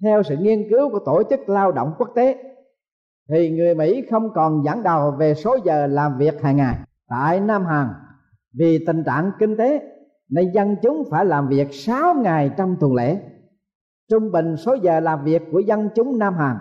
theo 0.03 0.23
sự 0.23 0.37
nghiên 0.37 0.69
cứu 0.69 0.89
của 0.89 0.99
Tổ 1.05 1.23
chức 1.29 1.49
Lao 1.49 1.71
động 1.71 1.93
Quốc 1.97 2.09
tế, 2.15 2.43
thì 3.29 3.49
người 3.49 3.75
Mỹ 3.75 4.03
không 4.11 4.33
còn 4.33 4.63
dẫn 4.65 4.83
đầu 4.83 5.11
về 5.11 5.33
số 5.33 5.57
giờ 5.63 5.87
làm 5.87 6.17
việc 6.17 6.41
hàng 6.41 6.57
ngày 6.57 6.75
tại 7.09 7.39
Nam 7.39 7.65
Hàn 7.65 7.87
vì 8.53 8.85
tình 8.85 9.03
trạng 9.03 9.31
kinh 9.39 9.57
tế 9.57 9.81
nên 10.29 10.51
dân 10.51 10.75
chúng 10.81 11.03
phải 11.11 11.25
làm 11.25 11.47
việc 11.47 11.73
6 11.73 12.15
ngày 12.15 12.51
trong 12.57 12.75
tuần 12.79 12.95
lễ. 12.95 13.19
Trung 14.09 14.31
bình 14.31 14.57
số 14.57 14.73
giờ 14.73 14.99
làm 14.99 15.23
việc 15.23 15.41
của 15.51 15.59
dân 15.59 15.89
chúng 15.95 16.19
Nam 16.19 16.33
Hàn 16.33 16.57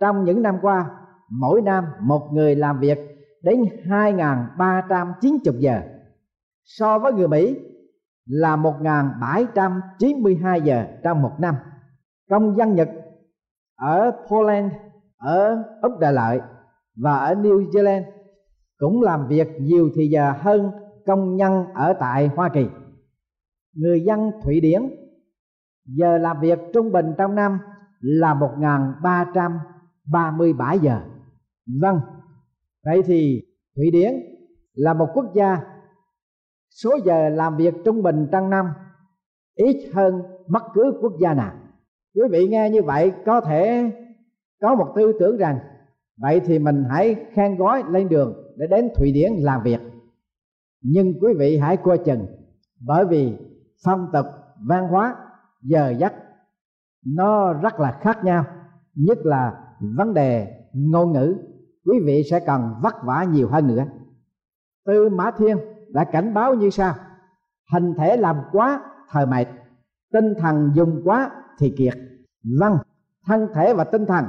trong 0.00 0.24
những 0.24 0.42
năm 0.42 0.58
qua, 0.62 0.90
mỗi 1.30 1.62
năm 1.62 1.84
một 2.00 2.28
người 2.32 2.56
làm 2.56 2.80
việc 2.80 2.98
đến 3.42 3.64
2.390 3.84 5.58
giờ 5.58 5.80
so 6.64 6.98
với 6.98 7.12
người 7.12 7.28
Mỹ 7.28 7.56
là 8.26 8.56
1.792 8.56 10.62
giờ 10.62 10.84
trong 11.02 11.22
một 11.22 11.32
năm. 11.38 11.54
Công 12.30 12.56
dân 12.56 12.74
Nhật 12.74 12.88
ở 13.76 14.10
Poland, 14.28 14.72
ở 15.22 15.62
Úc 15.82 15.98
Đại 15.98 16.12
Lợi 16.12 16.40
và 16.96 17.16
ở 17.16 17.34
New 17.34 17.70
Zealand 17.70 18.02
cũng 18.78 19.02
làm 19.02 19.28
việc 19.28 19.48
nhiều 19.60 19.90
thì 19.94 20.06
giờ 20.06 20.32
hơn 20.38 20.70
công 21.06 21.36
nhân 21.36 21.64
ở 21.74 21.94
tại 22.00 22.26
Hoa 22.26 22.48
Kỳ. 22.48 22.66
Người 23.74 24.00
dân 24.00 24.30
Thụy 24.42 24.60
Điển 24.60 24.82
giờ 25.84 26.18
làm 26.18 26.40
việc 26.40 26.58
trung 26.72 26.92
bình 26.92 27.14
trong 27.18 27.34
năm 27.34 27.58
là 28.00 28.34
1.337 28.34 30.78
giờ. 30.78 31.00
Vâng, 31.80 32.00
vậy 32.84 33.02
thì 33.06 33.42
Thụy 33.76 33.90
Điển 33.90 34.12
là 34.74 34.94
một 34.94 35.08
quốc 35.14 35.26
gia 35.34 35.60
số 36.70 36.98
giờ 37.04 37.28
làm 37.28 37.56
việc 37.56 37.74
trung 37.84 38.02
bình 38.02 38.28
trong 38.32 38.50
năm 38.50 38.66
ít 39.54 39.90
hơn 39.94 40.22
bất 40.48 40.62
cứ 40.74 40.98
quốc 41.00 41.12
gia 41.20 41.34
nào 41.34 41.52
quý 42.14 42.22
vị 42.30 42.48
nghe 42.48 42.70
như 42.70 42.82
vậy 42.82 43.12
có 43.26 43.40
thể 43.40 43.90
có 44.62 44.74
một 44.74 44.92
tư 44.96 45.12
tưởng 45.20 45.36
rằng, 45.36 45.58
vậy 46.16 46.40
thì 46.44 46.58
mình 46.58 46.84
hãy 46.90 47.16
khen 47.32 47.56
gói 47.56 47.82
lên 47.88 48.08
đường 48.08 48.34
để 48.56 48.66
đến 48.66 48.88
thụy 48.96 49.12
điển 49.12 49.32
làm 49.32 49.62
việc. 49.62 49.80
Nhưng 50.82 51.20
quý 51.20 51.32
vị 51.38 51.58
hãy 51.58 51.76
coi 51.76 51.98
chừng, 51.98 52.26
bởi 52.80 53.06
vì 53.06 53.36
phong 53.84 54.10
tục, 54.12 54.26
văn 54.68 54.88
hóa, 54.88 55.16
giờ 55.62 55.94
giấc 55.98 56.12
nó 57.06 57.52
rất 57.52 57.80
là 57.80 57.98
khác 58.00 58.24
nhau, 58.24 58.44
nhất 58.94 59.18
là 59.24 59.64
vấn 59.80 60.14
đề 60.14 60.46
ngôn 60.72 61.12
ngữ. 61.12 61.36
Quý 61.86 61.98
vị 62.04 62.22
sẽ 62.30 62.40
cần 62.40 62.74
vất 62.82 62.94
vả 63.04 63.24
nhiều 63.24 63.48
hơn 63.48 63.66
nữa. 63.66 63.84
Tư 64.86 65.08
mã 65.08 65.30
thiên 65.38 65.56
đã 65.88 66.04
cảnh 66.04 66.34
báo 66.34 66.54
như 66.54 66.70
sau, 66.70 66.94
hình 67.72 67.94
thể 67.98 68.16
làm 68.16 68.36
quá, 68.52 68.82
thời 69.10 69.26
mệt, 69.26 69.46
tinh 70.12 70.34
thần 70.38 70.70
dùng 70.74 71.02
quá 71.04 71.30
thì 71.58 71.74
kiệt. 71.78 71.94
Văn 72.60 72.78
thân 73.26 73.48
thể 73.54 73.74
và 73.74 73.84
tinh 73.84 74.06
thần 74.06 74.24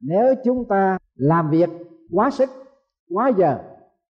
nếu 0.00 0.34
chúng 0.44 0.68
ta 0.68 0.98
làm 1.14 1.50
việc 1.50 1.70
quá 2.12 2.30
sức, 2.30 2.50
quá 3.14 3.28
giờ, 3.38 3.58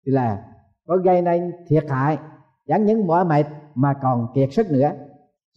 thì 0.06 0.12
là 0.12 0.44
có 0.87 0.97
gây 0.97 1.23
nên 1.23 1.52
thiệt 1.68 1.85
hại, 1.88 2.18
chẳng 2.66 2.87
những 2.87 3.06
mỏi 3.06 3.25
mệt 3.25 3.44
mà 3.75 3.94
còn 4.02 4.26
kiệt 4.35 4.49
sức 4.52 4.70
nữa. 4.70 4.90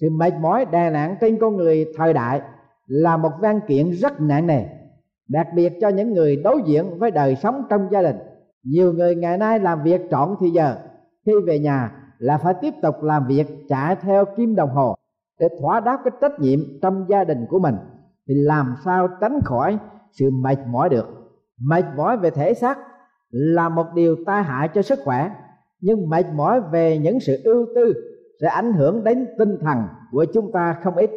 Sự 0.02 0.10
mệt 0.10 0.34
mỏi 0.42 0.66
đè 0.66 0.90
nặng 0.90 1.16
trên 1.22 1.38
con 1.42 1.56
người 1.58 1.86
thời 1.98 2.14
đại 2.14 2.42
là 2.88 3.18
một 3.18 3.32
văn 3.40 3.60
kiện 3.68 3.92
rất 3.92 4.22
nặng 4.22 4.48
nề, 4.48 4.66
đặc 5.30 5.48
biệt 5.56 5.74
cho 5.82 5.90
những 5.90 6.14
người 6.14 6.36
đối 6.36 6.62
diện 6.66 7.00
với 7.00 7.12
đời 7.12 7.36
sống 7.36 7.64
trong 7.70 7.88
gia 7.92 8.02
đình. 8.02 8.16
Nhiều 8.64 8.94
người 8.94 9.16
ngày 9.16 9.38
nay 9.38 9.60
làm 9.60 9.84
việc 9.84 10.02
trọn 10.12 10.36
thì 10.40 10.50
giờ, 10.50 10.78
khi 11.26 11.32
về 11.48 11.60
nhà 11.60 11.92
là 12.18 12.38
phải 12.38 12.54
tiếp 12.62 12.74
tục 12.82 12.96
làm 13.04 13.28
việc 13.28 13.48
chạy 13.70 13.96
theo 13.96 14.26
kim 14.38 14.56
đồng 14.56 14.70
hồ 14.70 14.96
để 15.40 15.48
thỏa 15.62 15.80
đáp 15.80 16.02
cái 16.04 16.12
trách 16.22 16.40
nhiệm 16.40 16.60
trong 16.82 17.06
gia 17.10 17.24
đình 17.24 17.46
của 17.50 17.60
mình. 17.60 17.76
Thì 18.28 18.34
làm 18.34 18.76
sao 18.86 19.08
tránh 19.22 19.40
khỏi 19.44 19.78
sự 20.12 20.30
mệt 20.32 20.58
mỏi 20.68 20.90
được. 20.90 21.06
Mệt 21.60 21.86
mỏi 21.96 22.18
về 22.18 22.30
thể 22.30 22.54
xác 22.54 22.78
là 23.30 23.70
một 23.70 23.86
điều 23.96 24.16
tai 24.26 24.44
hại 24.44 24.70
cho 24.74 24.82
sức 24.82 25.00
khỏe, 25.04 25.32
nhưng 25.82 26.10
mệt 26.10 26.26
mỏi 26.34 26.62
về 26.72 26.98
những 26.98 27.20
sự 27.20 27.42
ưu 27.44 27.66
tư 27.76 27.94
sẽ 28.42 28.48
ảnh 28.48 28.74
hưởng 28.74 29.04
đến 29.04 29.28
tinh 29.40 29.58
thần 29.62 29.78
của 30.12 30.26
chúng 30.34 30.52
ta 30.52 30.78
không 30.84 30.96
ít. 30.96 31.12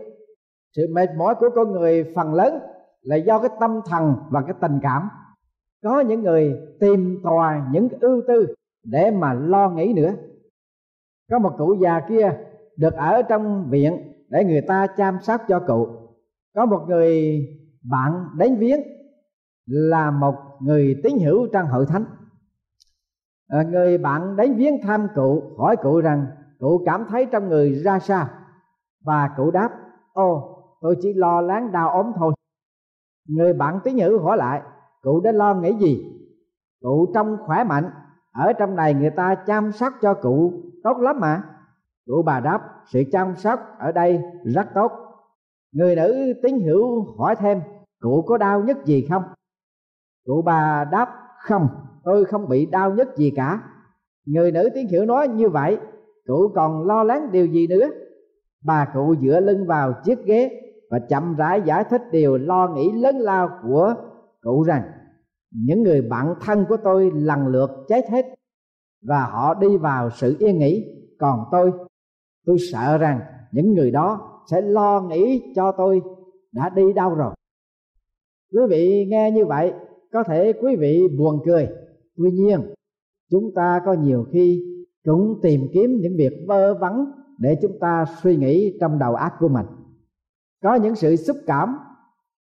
Sự 0.76 0.86
mệt 0.92 1.08
mỏi 1.16 1.34
của 1.34 1.48
con 1.54 1.72
người 1.72 2.12
phần 2.14 2.34
lớn 2.34 2.58
là 3.02 3.16
do 3.16 3.38
cái 3.38 3.50
tâm 3.60 3.80
thần 3.86 4.14
và 4.30 4.42
cái 4.46 4.56
tình 4.60 4.78
cảm. 4.82 5.08
Có 5.82 6.00
những 6.00 6.22
người 6.22 6.58
tìm 6.80 7.20
tòi 7.24 7.60
những 7.70 7.88
ưu 8.00 8.22
tư 8.28 8.54
để 8.84 9.10
mà 9.10 9.34
lo 9.34 9.70
nghĩ 9.70 9.92
nữa. 9.96 10.12
Có 11.30 11.38
một 11.38 11.54
cụ 11.58 11.74
già 11.82 12.00
kia 12.08 12.32
được 12.76 12.94
ở 12.94 13.22
trong 13.22 13.70
viện 13.70 14.12
để 14.28 14.44
người 14.44 14.60
ta 14.60 14.86
chăm 14.96 15.18
sóc 15.22 15.40
cho 15.48 15.60
cụ. 15.60 15.88
Có 16.54 16.66
một 16.66 16.84
người 16.88 17.38
bạn 17.84 18.26
đến 18.36 18.56
viếng 18.56 18.80
là 19.66 20.10
một 20.10 20.34
người 20.60 21.00
tín 21.02 21.18
hữu 21.18 21.46
trong 21.52 21.66
hội 21.66 21.86
thánh. 21.86 22.04
À, 23.48 23.62
người 23.62 23.98
bạn 23.98 24.36
đến 24.36 24.56
viếng 24.56 24.82
thăm 24.82 25.08
cụ 25.14 25.42
hỏi 25.58 25.76
cụ 25.76 26.00
rằng 26.00 26.26
cụ 26.58 26.82
cảm 26.86 27.06
thấy 27.08 27.26
trong 27.26 27.48
người 27.48 27.74
ra 27.74 27.98
sao? 27.98 28.26
Và 29.04 29.30
cụ 29.36 29.50
đáp 29.50 29.70
ô 30.12 30.50
tôi 30.80 30.96
chỉ 31.02 31.12
lo 31.14 31.40
lắng 31.40 31.72
đau 31.72 31.90
ốm 31.90 32.12
thôi. 32.16 32.34
Người 33.28 33.52
bạn 33.52 33.80
tín 33.84 33.98
hữu 33.98 34.22
hỏi 34.22 34.36
lại 34.36 34.62
cụ 35.02 35.20
đã 35.20 35.32
lo 35.32 35.54
nghĩ 35.54 35.76
gì? 35.80 36.04
Cụ 36.82 37.06
trông 37.14 37.36
khỏe 37.46 37.64
mạnh 37.64 37.90
ở 38.32 38.52
trong 38.52 38.76
này 38.76 38.94
người 38.94 39.10
ta 39.10 39.34
chăm 39.34 39.72
sóc 39.72 39.92
cho 40.02 40.14
cụ 40.14 40.52
tốt 40.82 40.96
lắm 40.98 41.20
mà. 41.20 41.42
Cụ 42.06 42.22
bà 42.26 42.40
đáp 42.40 42.60
sự 42.86 43.02
chăm 43.12 43.36
sóc 43.36 43.60
ở 43.78 43.92
đây 43.92 44.22
rất 44.44 44.66
tốt. 44.74 44.92
Người 45.72 45.96
nữ 45.96 46.32
tín 46.42 46.60
hữu 46.60 47.14
hỏi 47.18 47.36
thêm 47.36 47.60
cụ 48.04 48.24
có 48.26 48.38
đau 48.38 48.62
nhất 48.62 48.84
gì 48.84 49.06
không? 49.10 49.22
Cụ 50.26 50.42
bà 50.42 50.84
đáp, 50.92 51.08
không, 51.38 51.68
tôi 52.04 52.24
không 52.24 52.48
bị 52.48 52.66
đau 52.66 52.94
nhất 52.94 53.08
gì 53.16 53.32
cả. 53.36 53.62
Người 54.26 54.52
nữ 54.52 54.68
tiếng 54.74 54.88
hiểu 54.88 55.04
nói 55.04 55.28
như 55.28 55.48
vậy 55.48 55.78
cụ 56.26 56.52
còn 56.54 56.86
lo 56.86 57.04
lắng 57.04 57.32
điều 57.32 57.46
gì 57.46 57.66
nữa? 57.66 57.88
Bà 58.64 58.88
cụ 58.94 59.14
dựa 59.22 59.40
lưng 59.40 59.66
vào 59.66 59.92
chiếc 60.04 60.24
ghế 60.24 60.60
và 60.90 60.98
chậm 60.98 61.36
rãi 61.36 61.62
giải 61.64 61.84
thích 61.84 62.02
điều 62.10 62.36
lo 62.36 62.68
nghĩ 62.68 62.92
lớn 62.92 63.16
lao 63.16 63.50
của 63.62 63.94
cụ 64.42 64.62
rằng, 64.62 64.82
những 65.50 65.82
người 65.82 66.02
bạn 66.02 66.34
thân 66.40 66.64
của 66.68 66.76
tôi 66.84 67.10
lần 67.14 67.46
lượt 67.46 67.70
chết 67.88 68.10
hết 68.10 68.26
và 69.02 69.26
họ 69.26 69.54
đi 69.54 69.76
vào 69.76 70.10
sự 70.10 70.36
yên 70.38 70.58
nghỉ. 70.58 70.84
Còn 71.18 71.44
tôi 71.52 71.72
tôi 72.46 72.56
sợ 72.72 72.98
rằng 72.98 73.20
những 73.52 73.74
người 73.74 73.90
đó 73.90 74.40
sẽ 74.50 74.60
lo 74.60 75.00
nghĩ 75.00 75.52
cho 75.56 75.72
tôi 75.72 76.02
đã 76.52 76.68
đi 76.68 76.92
đâu 76.92 77.14
rồi 77.14 77.34
quý 78.54 78.60
vị 78.68 79.06
nghe 79.08 79.30
như 79.30 79.46
vậy, 79.46 79.72
có 80.12 80.22
thể 80.22 80.52
quý 80.52 80.76
vị 80.76 81.02
buồn 81.18 81.40
cười. 81.44 81.68
Tuy 82.16 82.30
nhiên, 82.30 82.60
chúng 83.30 83.54
ta 83.54 83.80
có 83.84 83.92
nhiều 83.92 84.26
khi 84.32 84.62
cũng 85.04 85.38
tìm 85.42 85.60
kiếm 85.72 85.90
những 86.00 86.16
việc 86.16 86.32
vơ 86.46 86.74
vắng 86.74 87.04
để 87.38 87.58
chúng 87.62 87.78
ta 87.80 88.04
suy 88.22 88.36
nghĩ 88.36 88.78
trong 88.80 88.98
đầu 88.98 89.14
óc 89.14 89.32
của 89.38 89.48
mình. 89.48 89.66
Có 90.62 90.74
những 90.74 90.94
sự 90.94 91.16
xúc 91.16 91.36
cảm, 91.46 91.76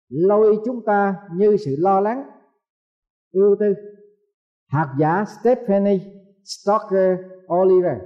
lôi 0.10 0.58
chúng 0.66 0.86
ta 0.86 1.16
như 1.36 1.58
sự 1.58 1.76
lo 1.80 2.00
lắng. 2.00 2.24
Ưu 3.34 3.56
tư, 3.60 3.74
học 4.72 4.88
giả 5.00 5.26
Stephanie 5.40 6.00
Stoker 6.44 7.20
Oliver 7.54 7.98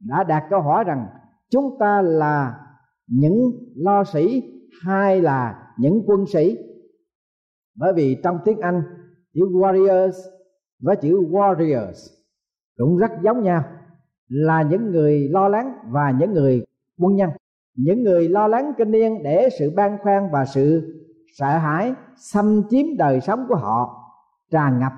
đã 0.00 0.24
đặt 0.24 0.46
câu 0.50 0.60
hỏi 0.60 0.84
rằng 0.84 1.06
chúng 1.50 1.76
ta 1.80 2.02
là 2.02 2.60
những 3.06 3.50
lo 3.76 4.04
sĩ 4.04 4.42
hay 4.82 5.20
là 5.22 5.72
những 5.78 6.02
quân 6.06 6.26
sĩ? 6.26 6.58
Bởi 7.76 7.92
vì 7.96 8.20
trong 8.22 8.38
tiếng 8.44 8.60
Anh, 8.60 8.82
chữ 9.34 9.40
warriors 9.40 10.12
với 10.82 10.96
chữ 10.96 11.20
warriors 11.30 12.14
cũng 12.76 12.96
rất 12.96 13.10
giống 13.22 13.42
nhau, 13.42 13.64
là 14.28 14.62
những 14.62 14.90
người 14.90 15.28
lo 15.28 15.48
lắng 15.48 15.72
và 15.90 16.10
những 16.10 16.32
người 16.32 16.64
quân 16.98 17.16
nhân. 17.16 17.30
Những 17.76 18.02
người 18.02 18.28
lo 18.28 18.48
lắng 18.48 18.72
kinh 18.78 18.90
niên 18.90 19.22
để 19.22 19.48
sự 19.58 19.72
ban 19.76 19.98
khoan 20.02 20.30
và 20.32 20.44
sự 20.44 20.94
sợ 21.38 21.58
hãi 21.58 21.94
xâm 22.16 22.62
chiếm 22.70 22.86
đời 22.98 23.20
sống 23.20 23.46
của 23.48 23.56
họ 23.56 24.00
tràn 24.50 24.80
ngập. 24.80 24.92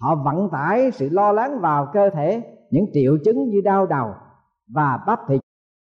Họ 0.00 0.14
vận 0.24 0.48
tải 0.52 0.90
sự 0.90 1.08
lo 1.08 1.32
lắng 1.32 1.60
vào 1.60 1.90
cơ 1.92 2.10
thể 2.10 2.42
những 2.70 2.84
triệu 2.92 3.18
chứng 3.24 3.48
như 3.48 3.60
đau 3.64 3.86
đầu 3.86 4.10
và 4.74 4.98
bắp 5.06 5.20
thịt 5.28 5.40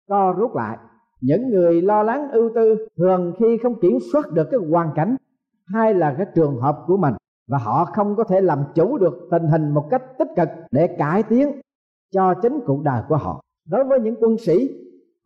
co 0.09 0.33
rút 0.37 0.55
lại. 0.55 0.77
Những 1.21 1.49
người 1.49 1.81
lo 1.81 2.03
lắng 2.03 2.31
ưu 2.31 2.49
tư 2.55 2.87
thường 2.97 3.33
khi 3.39 3.57
không 3.63 3.79
kiểm 3.81 3.97
soát 4.11 4.31
được 4.31 4.47
cái 4.51 4.59
hoàn 4.69 4.89
cảnh 4.95 5.15
hay 5.73 5.93
là 5.93 6.15
cái 6.17 6.25
trường 6.35 6.61
hợp 6.61 6.83
của 6.87 6.97
mình, 6.97 7.13
và 7.47 7.57
họ 7.57 7.85
không 7.85 8.15
có 8.15 8.23
thể 8.23 8.41
làm 8.41 8.63
chủ 8.75 8.97
được 8.97 9.27
tình 9.31 9.47
hình 9.47 9.71
một 9.71 9.87
cách 9.89 10.03
tích 10.19 10.29
cực 10.35 10.49
để 10.71 10.87
cải 10.87 11.23
tiến 11.23 11.61
cho 12.13 12.33
chính 12.33 12.59
cuộc 12.65 12.83
đời 12.83 13.01
của 13.09 13.17
họ. 13.17 13.41
Đối 13.69 13.83
với 13.83 13.99
những 13.99 14.15
quân 14.19 14.37
sĩ, 14.37 14.69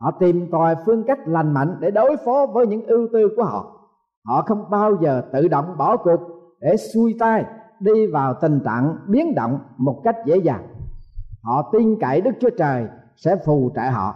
họ 0.00 0.10
tìm 0.10 0.50
tòi 0.50 0.76
phương 0.86 1.04
cách 1.04 1.18
lành 1.26 1.54
mạnh 1.54 1.76
để 1.80 1.90
đối 1.90 2.16
phó 2.24 2.46
với 2.46 2.66
những 2.66 2.86
ưu 2.86 3.08
tư 3.12 3.28
của 3.36 3.44
họ. 3.44 3.88
Họ 4.24 4.42
không 4.42 4.70
bao 4.70 4.96
giờ 5.02 5.22
tự 5.32 5.48
động 5.48 5.74
bỏ 5.78 5.96
cuộc 5.96 6.20
để 6.60 6.76
xuôi 6.76 7.14
tay 7.18 7.44
đi 7.80 8.06
vào 8.06 8.34
tình 8.40 8.60
trạng 8.64 8.96
biến 9.08 9.34
động 9.34 9.58
một 9.76 10.00
cách 10.04 10.16
dễ 10.26 10.36
dàng. 10.36 10.66
Họ 11.42 11.70
tin 11.72 12.00
cậy 12.00 12.20
đức 12.20 12.30
chúa 12.40 12.50
trời 12.58 12.86
sẽ 13.16 13.36
phù 13.46 13.70
trợ 13.74 13.90
họ. 13.90 14.14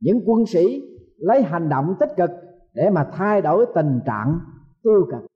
Những 0.00 0.20
quân 0.26 0.46
sĩ 0.46 0.82
lấy 1.18 1.42
hành 1.42 1.68
động 1.68 1.94
tích 2.00 2.10
cực 2.16 2.30
để 2.74 2.90
mà 2.90 3.10
thay 3.12 3.42
đổi 3.42 3.66
tình 3.74 4.00
trạng 4.06 4.38
tiêu 4.82 5.06
cực 5.10 5.31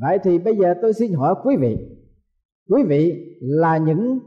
vậy 0.00 0.18
thì 0.22 0.38
bây 0.38 0.56
giờ 0.56 0.74
tôi 0.82 0.92
xin 0.92 1.12
hỏi 1.12 1.34
quý 1.44 1.56
vị. 1.56 1.76
Quý 2.70 2.82
vị 2.88 3.34
là 3.40 3.78
những 3.78 4.18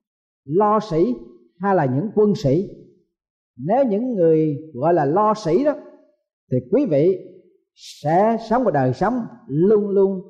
lo 0.45 0.79
sĩ 0.79 1.15
hay 1.59 1.75
là 1.75 1.85
những 1.85 2.09
quân 2.15 2.35
sĩ? 2.35 2.69
Nếu 3.57 3.85
những 3.85 4.13
người 4.13 4.57
gọi 4.73 4.93
là 4.93 5.05
lo 5.05 5.33
sĩ 5.33 5.63
đó, 5.63 5.73
thì 6.51 6.57
quý 6.71 6.85
vị 6.85 7.17
sẽ 7.75 8.37
sống 8.49 8.63
một 8.63 8.71
đời 8.71 8.93
sống 8.93 9.13
luôn 9.47 9.89
luôn 9.89 10.21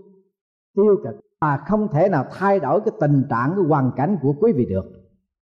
tiêu 0.75 0.95
cực 1.03 1.15
và 1.41 1.57
không 1.67 1.87
thể 1.93 2.09
nào 2.09 2.25
thay 2.31 2.59
đổi 2.59 2.81
cái 2.81 2.93
tình 2.99 3.23
trạng, 3.29 3.53
cái 3.55 3.65
hoàn 3.67 3.91
cảnh 3.95 4.17
của 4.21 4.33
quý 4.41 4.53
vị 4.53 4.65
được. 4.65 4.85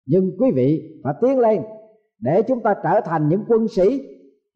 Nhưng 0.06 0.36
quý 0.38 0.50
vị 0.54 1.00
phải 1.04 1.14
tiến 1.22 1.38
lên 1.38 1.62
để 2.20 2.42
chúng 2.42 2.62
ta 2.62 2.74
trở 2.82 3.00
thành 3.04 3.28
những 3.28 3.44
quân 3.48 3.68
sĩ. 3.68 4.02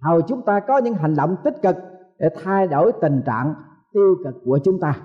Hầu 0.01 0.21
chúng 0.21 0.43
ta 0.47 0.61
có 0.69 0.79
những 0.79 0.95
hành 0.95 1.15
động 1.17 1.37
tích 1.45 1.55
cực 1.63 1.77
để 2.19 2.29
thay 2.43 2.69
đổi 2.69 2.93
tình 3.01 3.23
trạng 3.27 3.55
tiêu 3.93 4.17
cực 4.25 4.35
của 4.45 4.59
chúng 4.65 4.81
ta. 4.81 5.03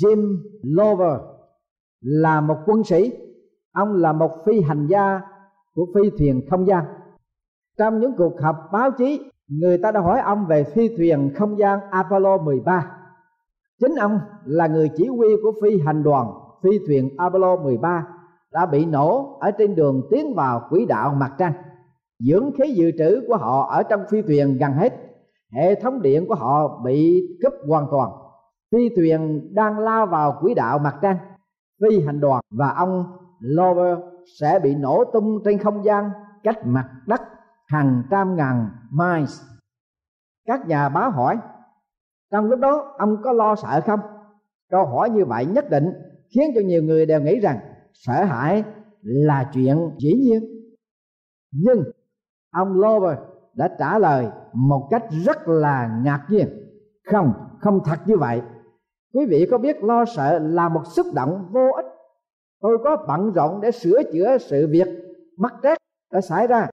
Jim 0.00 0.38
Lover 0.62 1.20
là 2.00 2.40
một 2.40 2.56
quân 2.66 2.84
sĩ. 2.84 3.12
Ông 3.72 3.94
là 3.94 4.12
một 4.12 4.30
phi 4.46 4.60
hành 4.60 4.86
gia 4.86 5.20
của 5.74 5.86
phi 5.94 6.10
thuyền 6.18 6.42
không 6.50 6.66
gian. 6.66 6.84
Trong 7.78 8.00
những 8.00 8.12
cuộc 8.16 8.40
họp 8.40 8.56
báo 8.72 8.90
chí, 8.90 9.30
người 9.48 9.78
ta 9.78 9.92
đã 9.92 10.00
hỏi 10.00 10.20
ông 10.20 10.46
về 10.46 10.64
phi 10.64 10.96
thuyền 10.96 11.32
không 11.36 11.58
gian 11.58 11.80
Apollo 11.90 12.36
13 12.38 12.96
chính 13.80 13.94
ông 13.94 14.20
là 14.44 14.66
người 14.66 14.90
chỉ 14.96 15.06
huy 15.06 15.28
của 15.42 15.52
phi 15.62 15.80
hành 15.86 16.02
đoàn 16.02 16.26
phi 16.62 16.78
thuyền 16.86 17.10
Apollo 17.16 17.56
13 17.56 18.06
đã 18.52 18.66
bị 18.66 18.84
nổ 18.84 19.38
ở 19.40 19.50
trên 19.50 19.74
đường 19.74 20.02
tiến 20.10 20.34
vào 20.34 20.66
quỹ 20.70 20.86
đạo 20.86 21.14
mặt 21.14 21.32
trăng. 21.38 21.52
Dưỡng 22.18 22.50
khí 22.58 22.72
dự 22.74 22.90
trữ 22.98 23.20
của 23.28 23.36
họ 23.36 23.68
ở 23.70 23.82
trong 23.82 24.00
phi 24.10 24.22
thuyền 24.22 24.58
gần 24.60 24.72
hết. 24.72 24.92
Hệ 25.52 25.74
thống 25.74 26.02
điện 26.02 26.26
của 26.28 26.34
họ 26.34 26.80
bị 26.84 27.28
cúp 27.42 27.52
hoàn 27.68 27.86
toàn 27.90 28.10
phi 28.72 28.88
thuyền 28.96 29.50
đang 29.54 29.78
lao 29.78 30.06
vào 30.06 30.38
quỹ 30.40 30.54
đạo 30.54 30.78
mặt 30.78 30.94
trăng. 31.02 31.18
Phi 31.80 32.00
hành 32.06 32.20
đoàn 32.20 32.42
và 32.50 32.68
ông 32.70 33.04
Lover 33.40 33.98
sẽ 34.40 34.58
bị 34.62 34.74
nổ 34.74 35.04
tung 35.12 35.42
trên 35.44 35.58
không 35.58 35.84
gian 35.84 36.10
cách 36.42 36.58
mặt 36.64 36.90
đất 37.06 37.22
hàng 37.66 38.02
trăm 38.10 38.36
ngàn 38.36 38.70
miles. 38.90 39.42
Các 40.46 40.66
nhà 40.66 40.88
báo 40.88 41.10
hỏi, 41.10 41.38
trong 42.30 42.44
lúc 42.44 42.60
đó, 42.60 42.94
ông 42.98 43.22
có 43.22 43.32
lo 43.32 43.54
sợ 43.54 43.80
không? 43.86 44.00
Câu 44.70 44.86
hỏi 44.86 45.10
như 45.10 45.24
vậy 45.24 45.46
nhất 45.46 45.70
định 45.70 45.92
khiến 46.34 46.50
cho 46.54 46.60
nhiều 46.60 46.82
người 46.82 47.06
đều 47.06 47.20
nghĩ 47.20 47.40
rằng 47.40 47.58
sợ 47.92 48.24
hãi 48.24 48.64
là 49.02 49.50
chuyện 49.52 49.90
dĩ 49.98 50.12
nhiên. 50.12 50.44
Nhưng 51.52 51.82
ông 52.50 52.72
Lover 52.72 53.18
đã 53.54 53.68
trả 53.78 53.98
lời 53.98 54.26
một 54.52 54.88
cách 54.90 55.04
rất 55.24 55.48
là 55.48 56.00
ngạc 56.04 56.26
nhiên. 56.28 56.48
Không 57.12 57.32
không 57.60 57.80
thật 57.84 57.98
như 58.06 58.16
vậy 58.16 58.42
quý 59.16 59.26
vị 59.26 59.46
có 59.50 59.58
biết 59.58 59.84
lo 59.84 60.04
sợ 60.04 60.38
là 60.38 60.68
một 60.68 60.82
xúc 60.86 61.06
động 61.14 61.48
vô 61.50 61.68
ích? 61.76 61.86
Tôi 62.60 62.78
có 62.84 63.04
bận 63.08 63.32
rộn 63.32 63.60
để 63.60 63.70
sửa 63.70 64.02
chữa 64.12 64.38
sự 64.38 64.68
việc. 64.70 64.88
Mắc 65.38 65.54
trách 65.62 65.78
đã 66.12 66.20
xảy 66.20 66.46
ra, 66.46 66.68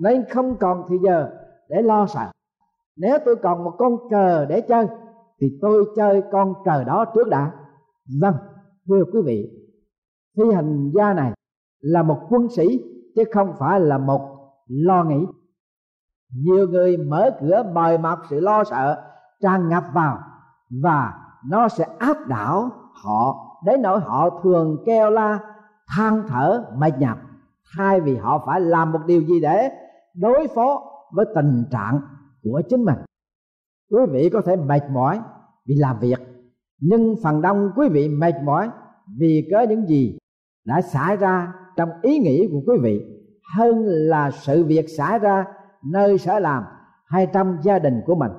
nên 0.00 0.24
không 0.30 0.56
còn 0.60 0.84
thì 0.88 0.96
giờ 1.04 1.30
để 1.68 1.82
lo 1.82 2.06
sợ. 2.06 2.30
Nếu 2.96 3.18
tôi 3.24 3.36
còn 3.36 3.64
một 3.64 3.74
con 3.78 3.92
cờ 4.10 4.46
để 4.46 4.60
chơi, 4.60 4.86
thì 5.40 5.46
tôi 5.60 5.84
chơi 5.96 6.22
con 6.32 6.54
cờ 6.64 6.84
đó 6.84 7.04
trước 7.14 7.28
đã. 7.28 7.52
Vâng 8.20 8.34
thưa 8.88 9.04
quý 9.12 9.20
vị, 9.24 9.50
phi 10.36 10.54
hành 10.54 10.90
gia 10.94 11.14
này 11.14 11.32
là 11.80 12.02
một 12.02 12.18
quân 12.30 12.48
sĩ, 12.48 12.82
chứ 13.16 13.22
không 13.32 13.52
phải 13.58 13.80
là 13.80 13.98
một 13.98 14.20
lo 14.68 15.04
nghĩ. 15.04 15.26
Nhiều 16.34 16.68
người 16.68 16.96
mở 16.96 17.30
cửa 17.40 17.62
mời 17.72 17.98
mọc 17.98 18.18
sự 18.30 18.40
lo 18.40 18.64
sợ, 18.64 19.02
tràn 19.40 19.68
ngập 19.68 19.84
vào 19.94 20.18
và 20.82 21.12
nó 21.46 21.68
sẽ 21.68 21.86
áp 21.98 22.16
đảo 22.28 22.70
họ. 23.04 23.44
Đến 23.64 23.82
nỗi 23.82 24.00
họ 24.00 24.40
thường 24.42 24.76
kêu 24.86 25.10
la, 25.10 25.38
than 25.88 26.22
thở, 26.28 26.64
mệt 26.76 26.98
nhọc. 26.98 27.18
Thay 27.76 28.00
vì 28.00 28.16
họ 28.16 28.42
phải 28.46 28.60
làm 28.60 28.92
một 28.92 29.00
điều 29.06 29.22
gì 29.22 29.40
để 29.40 29.70
đối 30.14 30.48
phó 30.54 30.82
với 31.12 31.26
tình 31.34 31.64
trạng 31.70 32.00
của 32.42 32.62
chính 32.68 32.84
mình. 32.84 32.98
Quý 33.90 34.00
vị 34.10 34.30
có 34.32 34.40
thể 34.40 34.56
mệt 34.56 34.82
mỏi 34.90 35.20
vì 35.66 35.74
làm 35.74 35.98
việc, 35.98 36.20
nhưng 36.80 37.14
phần 37.22 37.42
đông 37.42 37.70
quý 37.76 37.88
vị 37.88 38.08
mệt 38.08 38.34
mỏi 38.44 38.70
vì 39.18 39.48
có 39.52 39.60
những 39.60 39.86
gì 39.86 40.18
đã 40.64 40.80
xảy 40.82 41.16
ra 41.16 41.52
trong 41.76 41.90
ý 42.02 42.18
nghĩ 42.18 42.48
của 42.52 42.60
quý 42.66 42.78
vị, 42.82 43.00
hơn 43.56 43.84
là 43.86 44.30
sự 44.30 44.64
việc 44.64 44.88
xảy 44.88 45.18
ra 45.18 45.44
nơi 45.84 46.18
sở 46.18 46.38
làm 46.38 46.64
hay 47.06 47.26
trong 47.26 47.58
gia 47.62 47.78
đình 47.78 48.00
của 48.06 48.14
mình 48.14 48.32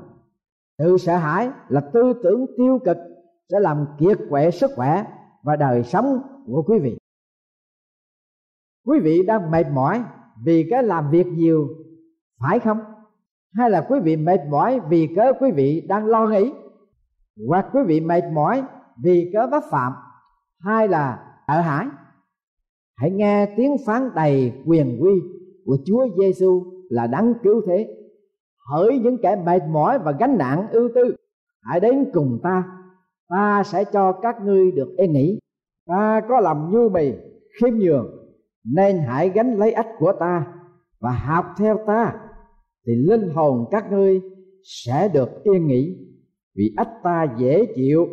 sự 0.80 0.98
sợ 0.98 1.18
hãi 1.18 1.50
là 1.70 1.82
tư 1.94 2.14
tưởng 2.24 2.46
tiêu 2.58 2.80
cực 2.86 2.98
sẽ 3.50 3.60
làm 3.60 3.86
kiệt 4.00 4.18
quệ 4.30 4.52
sức 4.52 4.72
khỏe 4.76 5.04
và 5.44 5.56
đời 5.56 5.84
sống 5.84 6.22
của 6.46 6.64
quý 6.68 6.80
vị. 6.80 6.98
Quý 8.86 9.00
vị 9.00 9.24
đang 9.28 9.52
mệt 9.52 9.66
mỏi 9.74 10.04
vì 10.44 10.68
cái 10.70 10.84
làm 10.84 11.12
việc 11.12 11.28
nhiều, 11.28 11.68
phải 12.40 12.60
không? 12.60 12.78
Hay 13.54 13.70
là 13.70 13.86
quý 13.90 14.00
vị 14.04 14.16
mệt 14.16 14.40
mỏi 14.50 14.80
vì 14.90 15.10
cớ 15.16 15.34
quý 15.40 15.52
vị 15.52 15.86
đang 15.88 16.06
lo 16.06 16.28
nghĩ? 16.28 16.52
Hoặc 17.48 17.66
quý 17.74 17.80
vị 17.86 18.02
mệt 18.02 18.24
mỏi 18.34 18.64
vì 19.04 19.32
cớ 19.34 19.48
vấp 19.48 19.64
phạm 19.72 19.94
hay 20.60 20.88
là 20.88 21.36
sợ 21.48 21.62
hãi? 21.62 21.88
Hãy 22.96 23.12
nghe 23.12 23.54
tiếng 23.58 23.76
phán 23.86 24.10
đầy 24.16 24.54
quyền 24.66 24.98
quy 25.02 25.12
của 25.66 25.78
Chúa 25.86 26.08
Giêsu 26.20 26.64
là 26.90 27.08
đấng 27.08 27.34
cứu 27.44 27.62
thế 27.68 27.99
hỡi 28.72 29.00
những 29.00 29.18
kẻ 29.22 29.36
mệt 29.46 29.62
mỏi 29.70 30.00
và 30.00 30.12
gánh 30.12 30.38
nặng 30.38 30.68
ưu 30.72 30.90
tư. 30.96 31.16
Hãy 31.62 31.80
đến 31.80 32.06
cùng 32.14 32.40
ta 32.44 32.64
ta 33.30 33.64
sẽ 33.66 33.84
cho 33.94 34.12
các 34.22 34.36
ngươi 34.44 34.72
được 34.72 34.96
yên 34.98 35.14
nghỉ. 35.14 35.40
Ta 35.88 36.22
có 36.30 36.40
lòng 36.40 36.72
nhu 36.72 36.90
mì, 36.90 37.12
khiêm 37.60 37.74
nhường, 37.74 38.08
nên 38.66 38.98
hãy 39.08 39.30
gánh 39.30 39.58
lấy 39.58 39.72
ách 39.72 39.88
của 40.00 40.14
ta 40.20 40.54
và 41.00 41.12
học 41.12 41.46
theo 41.58 41.78
ta, 41.88 42.14
thì 42.88 42.94
linh 42.96 43.30
hồn 43.30 43.66
các 43.72 43.92
ngươi 43.92 44.22
sẽ 44.64 45.10
được 45.14 45.44
yên 45.44 45.68
nghỉ. 45.68 45.98
Vì 46.56 46.74
ách 46.78 46.90
ta 47.04 47.28
dễ 47.38 47.66
chịu 47.76 48.08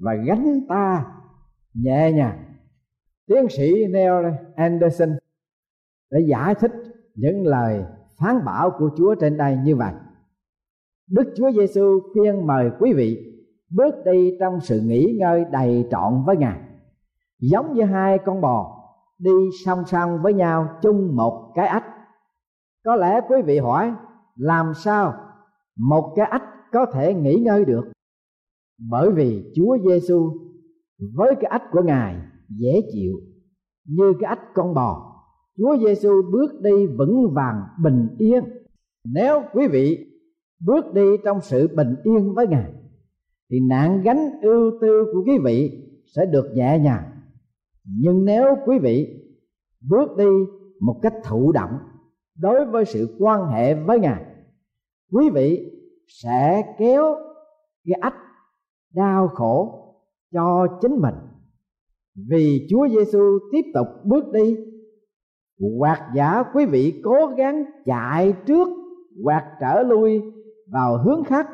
và 0.00 0.14
gánh 0.26 0.60
ta 0.68 1.06
nhẹ 1.74 2.12
nhàng. 2.12 2.44
Tiến 3.26 3.48
sĩ 3.48 3.86
Neil 3.86 4.26
Anderson 4.56 5.08
đã 6.10 6.18
giải 6.28 6.54
thích 6.54 6.72
những 7.14 7.46
lời 7.46 7.84
phán 8.18 8.44
bảo 8.44 8.70
của 8.78 8.90
Chúa 8.96 9.14
trên 9.14 9.36
đây 9.36 9.58
như 9.64 9.76
vậy. 9.76 9.92
Đức 11.10 11.32
Chúa 11.36 11.50
Giêsu 11.52 12.00
khuyên 12.12 12.46
mời 12.46 12.70
quý 12.80 12.92
vị 12.92 13.32
bước 13.70 13.94
đi 14.04 14.36
trong 14.40 14.60
sự 14.60 14.80
nghỉ 14.80 15.16
ngơi 15.20 15.44
đầy 15.52 15.86
trọn 15.90 16.22
với 16.26 16.36
Ngài, 16.36 16.60
giống 17.40 17.74
như 17.74 17.82
hai 17.82 18.18
con 18.18 18.40
bò 18.40 18.82
đi 19.18 19.32
song 19.64 19.84
song 19.86 20.22
với 20.22 20.34
nhau 20.34 20.68
chung 20.82 21.16
một 21.16 21.52
cái 21.54 21.66
ách. 21.66 21.84
Có 22.84 22.96
lẽ 22.96 23.20
quý 23.28 23.36
vị 23.44 23.58
hỏi 23.58 23.92
làm 24.36 24.74
sao 24.74 25.14
một 25.76 26.12
cái 26.16 26.26
ách 26.26 26.44
có 26.72 26.86
thể 26.92 27.14
nghỉ 27.14 27.34
ngơi 27.34 27.64
được? 27.64 27.92
Bởi 28.90 29.12
vì 29.12 29.52
Chúa 29.54 29.78
Giêsu 29.84 30.32
với 31.14 31.34
cái 31.34 31.50
ách 31.50 31.62
của 31.70 31.82
Ngài 31.82 32.16
dễ 32.48 32.80
chịu 32.92 33.12
như 33.84 34.14
cái 34.20 34.28
ách 34.28 34.54
con 34.54 34.74
bò 34.74 35.15
Chúa 35.56 35.76
Giêsu 35.86 36.22
bước 36.32 36.60
đi 36.60 36.86
vững 36.86 37.34
vàng, 37.34 37.62
bình 37.82 38.08
yên. 38.18 38.44
Nếu 39.04 39.42
quý 39.52 39.66
vị 39.68 40.06
bước 40.66 40.94
đi 40.94 41.02
trong 41.24 41.40
sự 41.40 41.68
bình 41.76 41.94
yên 42.04 42.34
với 42.34 42.46
Ngài, 42.46 42.72
thì 43.50 43.60
nạn 43.68 44.02
gánh 44.02 44.30
ưu 44.42 44.70
tư 44.80 45.04
của 45.12 45.22
quý 45.26 45.38
vị 45.44 45.82
sẽ 46.06 46.26
được 46.26 46.46
nhẹ 46.54 46.78
nhàng. 46.78 47.04
Nhưng 47.84 48.24
nếu 48.24 48.44
quý 48.66 48.78
vị 48.78 49.22
bước 49.90 50.16
đi 50.16 50.28
một 50.80 50.98
cách 51.02 51.14
thụ 51.24 51.52
động 51.52 51.78
đối 52.38 52.64
với 52.64 52.84
sự 52.84 53.16
quan 53.18 53.46
hệ 53.46 53.74
với 53.74 54.00
Ngài, 54.00 54.24
quý 55.12 55.30
vị 55.30 55.72
sẽ 56.08 56.62
kéo 56.78 57.16
cái 57.84 57.98
ách, 58.00 58.16
đau 58.94 59.28
khổ 59.28 59.82
cho 60.32 60.66
chính 60.80 60.92
mình. 61.00 61.14
Vì 62.28 62.66
Chúa 62.70 62.88
Giêsu 62.88 63.38
tiếp 63.52 63.62
tục 63.74 63.86
bước 64.04 64.32
đi 64.32 64.56
hoặc 65.60 66.00
giả 66.14 66.42
quý 66.54 66.66
vị 66.66 67.00
cố 67.04 67.26
gắng 67.36 67.64
chạy 67.84 68.34
trước, 68.46 68.68
hoặc 69.24 69.44
trở 69.60 69.82
lui 69.82 70.22
vào 70.72 70.98
hướng 70.98 71.24
khác, 71.24 71.48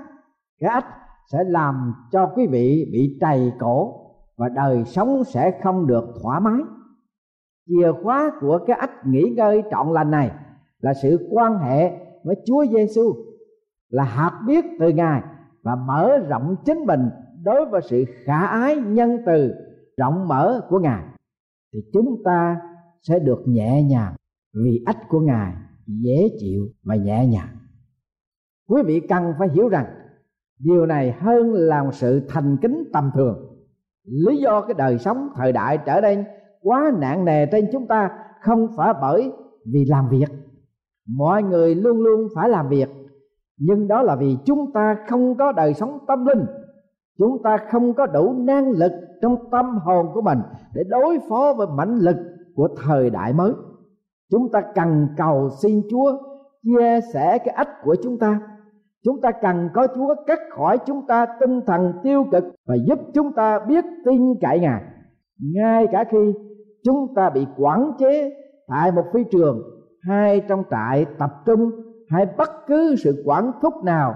cái 0.61 0.71
ách 0.71 0.87
sẽ 1.33 1.45
làm 1.45 1.95
cho 2.13 2.27
quý 2.27 2.47
vị 2.47 2.89
bị 2.93 3.19
trầy 3.21 3.53
cổ 3.59 3.95
và 4.37 4.49
đời 4.49 4.85
sống 4.85 5.25
sẽ 5.25 5.61
không 5.63 5.87
được 5.87 6.05
thoải 6.23 6.41
mái. 6.41 6.61
Chìa 7.67 7.93
khóa 8.03 8.33
của 8.41 8.59
cái 8.67 8.77
ách 8.77 9.07
nghỉ 9.07 9.23
ngơi 9.37 9.63
trọn 9.71 9.93
lành 9.93 10.11
này 10.11 10.31
là 10.81 10.95
sự 11.03 11.29
quan 11.31 11.59
hệ 11.59 11.93
với 12.25 12.37
Chúa 12.47 12.67
Giêsu, 12.67 13.15
là 13.89 14.05
học 14.05 14.33
biết 14.47 14.65
từ 14.81 14.89
Ngài 14.89 15.23
và 15.63 15.75
mở 15.87 16.19
rộng 16.19 16.57
chính 16.65 16.87
mình 16.87 17.11
đối 17.45 17.67
với 17.67 17.81
sự 17.83 18.05
khả 18.25 18.47
ái 18.47 18.77
nhân 18.77 19.19
từ, 19.27 19.55
rộng 19.97 20.29
mở 20.29 20.67
của 20.69 20.79
ngài. 20.79 21.05
Thì 21.73 21.81
chúng 21.93 22.23
ta 22.25 22.61
sẽ 23.03 23.19
được 23.19 23.43
nhẹ 23.47 23.83
nhàng, 23.83 24.15
vì 24.55 24.83
ách 24.87 25.09
của 25.09 25.21
ngài 25.21 25.55
dễ 25.87 26.29
chịu 26.39 26.69
và 26.83 26.97
nhẹ 26.97 27.27
nhàng. 27.27 27.57
Quý 28.69 28.83
vị 28.87 29.01
cần 29.09 29.33
phải 29.39 29.49
hiểu 29.49 29.69
rằng, 29.69 29.87
điều 30.59 30.87
này 30.87 31.13
hơn 31.13 31.53
là 31.53 31.83
một 31.83 31.95
sự 31.95 32.23
thành 32.29 32.57
kính 32.63 32.85
tầm 32.93 33.11
thường. 33.15 33.53
Lý 34.05 34.37
do 34.37 34.61
cái 34.61 34.75
đời 34.75 34.99
sống 34.99 35.29
thời 35.37 35.53
đại 35.53 35.79
trở 35.87 36.01
nên 36.01 36.25
quá 36.61 36.93
nặng 36.99 37.25
nề 37.25 37.47
trên 37.47 37.69
chúng 37.73 37.87
ta 37.87 38.11
không 38.41 38.69
phải 38.77 38.93
bởi 39.01 39.33
vì 39.73 39.85
làm 39.85 40.09
việc. 40.09 40.29
Mọi 41.09 41.43
người 41.43 41.75
luôn 41.75 42.01
luôn 42.01 42.29
phải 42.35 42.49
làm 42.49 42.69
việc, 42.69 42.89
nhưng 43.59 43.89
đó 43.89 44.03
là 44.03 44.17
vì 44.17 44.37
chúng 44.45 44.73
ta 44.73 44.97
không 45.09 45.37
có 45.37 45.53
đời 45.53 45.75
sống 45.75 45.99
tâm 46.07 46.27
linh. 46.27 46.45
Chúng 47.19 47.43
ta 47.43 47.57
không 47.71 47.95
có 47.95 48.07
đủ 48.07 48.33
năng 48.39 48.71
lực 48.71 48.93
trong 49.23 49.51
tâm 49.51 49.79
hồn 49.79 50.07
của 50.15 50.23
mình 50.23 50.39
để 50.75 50.83
đối 50.89 51.19
phó 51.29 51.55
với 51.57 51.67
mãnh 51.67 51.99
lực 51.99 52.17
của 52.55 52.69
thời 52.85 53.11
đại 53.11 53.33
mới. 53.33 53.53
Chúng 54.31 54.49
ta 54.53 54.63
cần 54.75 55.09
cầu 55.17 55.51
xin 55.63 55.83
chúa 55.91 56.19
chia 56.63 57.01
sẻ 57.13 57.39
cái 57.39 57.55
ách 57.55 57.69
của 57.85 57.97
chúng 58.03 58.19
ta. 58.19 58.41
Chúng 59.05 59.21
ta 59.21 59.31
cần 59.43 59.69
có 59.75 59.87
chúa 59.95 60.15
cắt 60.27 60.39
khỏi 60.51 60.79
chúng 60.87 61.07
ta 61.07 61.27
tinh 61.41 61.61
thần 61.67 61.93
tiêu 62.03 62.25
cực 62.33 62.45
và 62.67 62.75
giúp 62.87 62.99
chúng 63.15 63.33
ta 63.33 63.59
biết 63.69 63.85
tin 64.05 64.35
cậy 64.41 64.61
ngài. 64.61 64.83
Ngay 65.55 65.87
cả 65.93 66.05
khi 66.11 66.35
chúng 66.85 67.15
ta 67.15 67.31
bị 67.31 67.47
quản 67.57 67.93
chế 67.99 68.33
tại 68.69 68.93
một 68.93 69.05
phi 69.13 69.25
trường, 69.31 69.63
hay 70.09 70.41
trong 70.49 70.63
trại 70.71 71.07
tập 71.19 71.31
trung, 71.47 71.71
hay 72.09 72.27
bất 72.39 72.51
cứ 72.67 72.95
sự 72.97 73.23
quản 73.27 73.53
thúc 73.63 73.75
nào 73.85 74.15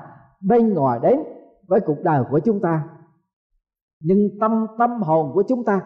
bên 0.48 0.74
ngoài 0.74 1.00
đến 1.02 1.20
với 1.68 1.80
cuộc 1.80 2.02
đời 2.02 2.24
của 2.30 2.40
chúng 2.44 2.60
ta. 2.60 2.88
Nhưng 4.02 4.18
tâm 4.40 4.66
tâm 4.78 5.02
hồn 5.02 5.30
của 5.34 5.42
chúng 5.48 5.64
ta 5.64 5.80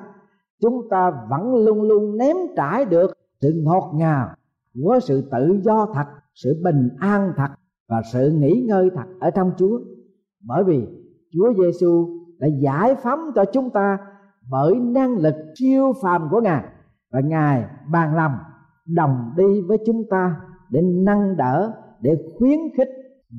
chúng 0.60 0.88
ta 0.90 1.12
vẫn 1.30 1.54
luôn 1.54 1.82
luôn 1.82 2.16
ném 2.16 2.36
trải 2.56 2.84
được 2.84 3.10
sự 3.40 3.62
ngọt 3.64 3.92
ngào 3.94 4.28
của 4.74 4.98
sự 5.02 5.28
tự 5.30 5.60
do 5.62 5.86
thật, 5.94 6.06
sự 6.34 6.60
bình 6.64 6.88
an 6.98 7.32
thật 7.36 7.48
và 7.88 8.02
sự 8.12 8.30
nghỉ 8.30 8.64
ngơi 8.68 8.90
thật 8.94 9.06
ở 9.20 9.30
trong 9.30 9.52
Chúa. 9.58 9.80
Bởi 10.46 10.64
vì 10.64 10.86
Chúa 11.32 11.52
Giêsu 11.58 12.08
đã 12.38 12.48
giải 12.60 12.94
phóng 13.02 13.20
cho 13.34 13.44
chúng 13.52 13.70
ta 13.70 13.98
bởi 14.50 14.74
năng 14.74 15.16
lực 15.16 15.34
siêu 15.54 15.92
phàm 16.02 16.28
của 16.30 16.40
ngài 16.40 16.64
và 17.12 17.20
ngài 17.20 17.64
bàn 17.92 18.16
lòng 18.16 18.32
đồng 18.86 19.30
đi 19.36 19.60
với 19.68 19.78
chúng 19.86 20.02
ta 20.10 20.40
để 20.70 20.80
nâng 20.82 21.36
đỡ, 21.36 21.72
để 22.00 22.16
khuyến 22.38 22.58
khích 22.76 22.88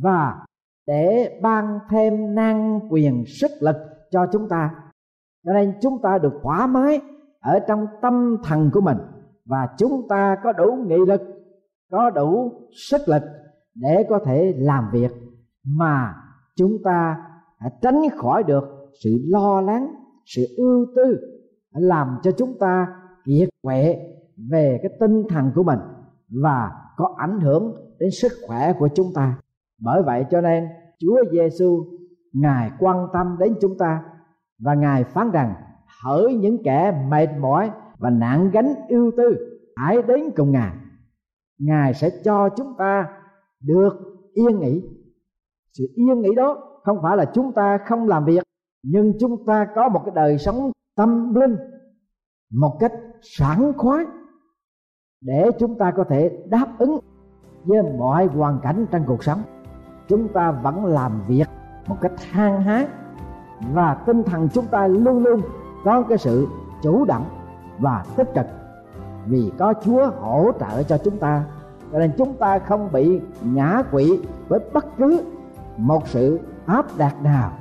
và 0.04 0.46
để 0.88 1.40
ban 1.42 1.80
thêm 1.90 2.36
năng 2.36 2.80
quyền 2.90 3.24
sức 3.28 3.52
lực 3.62 3.76
cho 4.12 4.26
chúng 4.32 4.50
ta 4.50 4.70
cho 5.44 5.54
nên 5.54 5.74
chúng 5.82 6.02
ta 6.02 6.18
được 6.18 6.34
thoải 6.44 6.68
mái 6.68 7.02
ở 7.40 7.60
trong 7.68 7.86
tâm 8.02 8.38
thần 8.44 8.70
của 8.74 8.82
mình 8.82 8.98
và 9.46 9.68
chúng 9.78 10.08
ta 10.10 10.36
có 10.44 10.52
đủ 10.52 10.86
nghị 10.88 10.98
lực, 11.08 11.22
có 11.92 12.10
đủ 12.10 12.52
sức 12.90 13.02
lực 13.08 13.24
để 13.76 14.06
có 14.10 14.20
thể 14.26 14.54
làm 14.58 14.90
việc 14.92 15.12
mà 15.66 16.16
chúng 16.56 16.78
ta 16.84 17.18
tránh 17.82 18.02
khỏi 18.18 18.44
được 18.44 18.64
sự 19.04 19.10
lo 19.28 19.62
lắng, 19.62 19.88
sự 20.26 20.46
ưu 20.58 20.86
tư 20.96 21.20
làm 21.72 22.18
cho 22.24 22.32
chúng 22.32 22.58
ta 22.60 22.88
kiệt 23.26 23.50
quệ 23.62 23.98
về 24.52 24.80
cái 24.84 24.92
tinh 25.00 25.24
thần 25.30 25.52
của 25.56 25.64
mình 25.64 25.80
và 26.44 26.72
có 26.98 27.16
ảnh 27.18 27.40
hưởng 27.40 27.76
đến 28.00 28.10
sức 28.22 28.32
khỏe 28.48 28.74
của 28.80 28.88
chúng 28.96 29.08
ta. 29.16 29.38
Bởi 29.82 30.04
vậy 30.04 30.26
cho 30.32 30.42
nên 30.42 30.68
Chúa 31.00 31.24
Giêsu 31.32 31.86
ngài 32.34 32.72
quan 32.80 33.08
tâm 33.14 33.36
đến 33.40 33.54
chúng 33.62 33.78
ta 33.78 34.04
và 34.62 34.74
ngài 34.74 35.04
phán 35.04 35.32
rằng, 35.32 35.54
hỡi 36.04 36.34
những 36.34 36.64
kẻ 36.64 37.06
mệt 37.10 37.30
mỏi 37.40 37.72
và 37.98 38.10
nặng 38.10 38.50
gánh 38.54 38.74
ưu 38.90 39.12
tư, 39.18 39.58
hãy 39.76 40.02
đến 40.02 40.24
cùng 40.36 40.52
ngài. 40.52 40.72
Ngài 41.60 41.94
sẽ 41.94 42.10
cho 42.24 42.50
chúng 42.50 42.74
ta 42.78 43.08
được 43.62 43.94
yên 44.34 44.60
nghỉ. 44.60 44.84
Sự 45.74 45.84
yên 45.96 46.22
nghỉ 46.22 46.36
đó 46.36 46.58
không 46.84 46.98
phải 47.02 47.18
là 47.18 47.26
chúng 47.34 47.54
ta 47.54 47.78
không 47.88 48.08
làm 48.08 48.26
việc, 48.26 48.44
nhưng 48.84 49.14
chúng 49.20 49.46
ta 49.46 49.68
có 49.76 49.90
một 49.90 50.02
cái 50.06 50.16
đời 50.16 50.38
sống 50.38 50.72
tâm 50.96 51.34
linh 51.36 51.58
một 52.54 52.78
cách 52.80 52.94
sảng 53.22 53.74
khoái 53.78 54.06
để 55.22 55.52
chúng 55.60 55.78
ta 55.78 55.92
có 55.92 56.04
thể 56.10 56.44
đáp 56.50 56.68
ứng 56.80 57.00
với 57.64 57.84
mọi 57.98 58.26
hoàn 58.26 58.60
cảnh 58.64 58.86
trong 58.92 59.04
cuộc 59.08 59.24
sống. 59.24 59.42
Chúng 60.08 60.28
ta 60.34 60.52
vẫn 60.52 60.86
làm 60.86 61.22
việc 61.28 61.48
một 61.88 61.98
cách 62.02 62.12
hăng 62.32 62.62
hái 62.62 62.88
và 63.74 63.94
tinh 63.94 64.24
thần 64.24 64.50
chúng 64.54 64.66
ta 64.66 64.88
luôn 64.88 65.24
luôn 65.24 65.42
có 65.84 66.02
cái 66.02 66.18
sự 66.18 66.48
chủ 66.82 67.06
động 67.06 67.26
và 67.80 68.06
tích 68.16 68.30
cực. 68.36 68.46
Vì 69.26 69.52
có 69.58 69.74
Chúa 69.86 70.12
hỗ 70.20 70.52
trợ 70.60 70.84
cho 70.84 70.98
chúng 70.98 71.18
ta, 71.18 71.44
cho 71.92 72.00
nên 72.00 72.12
chúng 72.18 72.34
ta 72.34 72.60
không 72.60 72.92
bị 72.92 73.22
ngã 73.42 73.84
quỵ 73.92 74.20
với 74.48 74.60
bất 74.74 74.86
cứ 74.98 75.24
một 75.78 76.08
sự 76.08 76.40
áp 76.66 76.86
đặt 76.98 77.24
nào 77.24 77.52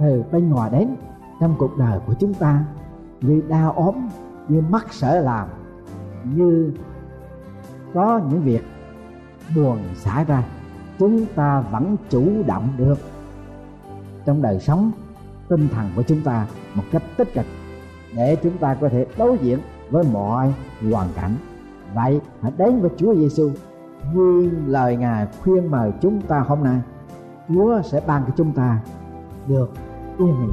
từ 0.00 0.24
bên 0.32 0.50
ngoài 0.50 0.70
đến 0.70 0.96
trong 1.40 1.54
cuộc 1.58 1.78
đời 1.78 2.00
của 2.06 2.14
chúng 2.14 2.34
ta. 2.34 2.64
Như 3.20 3.42
đau 3.48 3.72
ốm, 3.72 4.08
như 4.48 4.62
mắc 4.70 4.92
sở 4.92 5.20
làm, 5.20 5.48
như 6.24 6.72
có 7.94 8.20
những 8.30 8.42
việc 8.42 8.62
buồn 9.56 9.78
xảy 9.94 10.24
ra, 10.24 10.42
chúng 10.98 11.26
ta 11.26 11.60
vẫn 11.60 11.96
chủ 12.10 12.24
động 12.46 12.68
được 12.76 12.98
trong 14.24 14.42
đời 14.42 14.60
sống 14.60 14.92
tinh 15.52 15.68
thần 15.68 15.90
của 15.96 16.02
chúng 16.02 16.20
ta 16.20 16.46
một 16.74 16.82
cách 16.92 17.02
tích 17.16 17.34
cực 17.34 17.46
để 18.16 18.36
chúng 18.42 18.58
ta 18.58 18.74
có 18.74 18.88
thể 18.88 19.06
đối 19.18 19.38
diện 19.38 19.58
với 19.90 20.04
mọi 20.12 20.54
hoàn 20.92 21.08
cảnh. 21.14 21.34
Vậy 21.94 22.20
hãy 22.42 22.52
đến 22.56 22.80
với 22.80 22.90
Chúa 22.96 23.14
Giêsu 23.14 23.50
như 24.14 24.50
lời 24.66 24.96
Ngài 24.96 25.26
khuyên 25.42 25.70
mời 25.70 25.92
chúng 26.00 26.20
ta 26.20 26.38
hôm 26.40 26.62
nay. 26.62 26.80
Chúa 27.48 27.82
sẽ 27.82 28.00
ban 28.06 28.24
cho 28.26 28.32
chúng 28.36 28.52
ta 28.52 28.80
được 29.48 29.70
yên 30.18 30.40
nghỉ. 30.40 30.52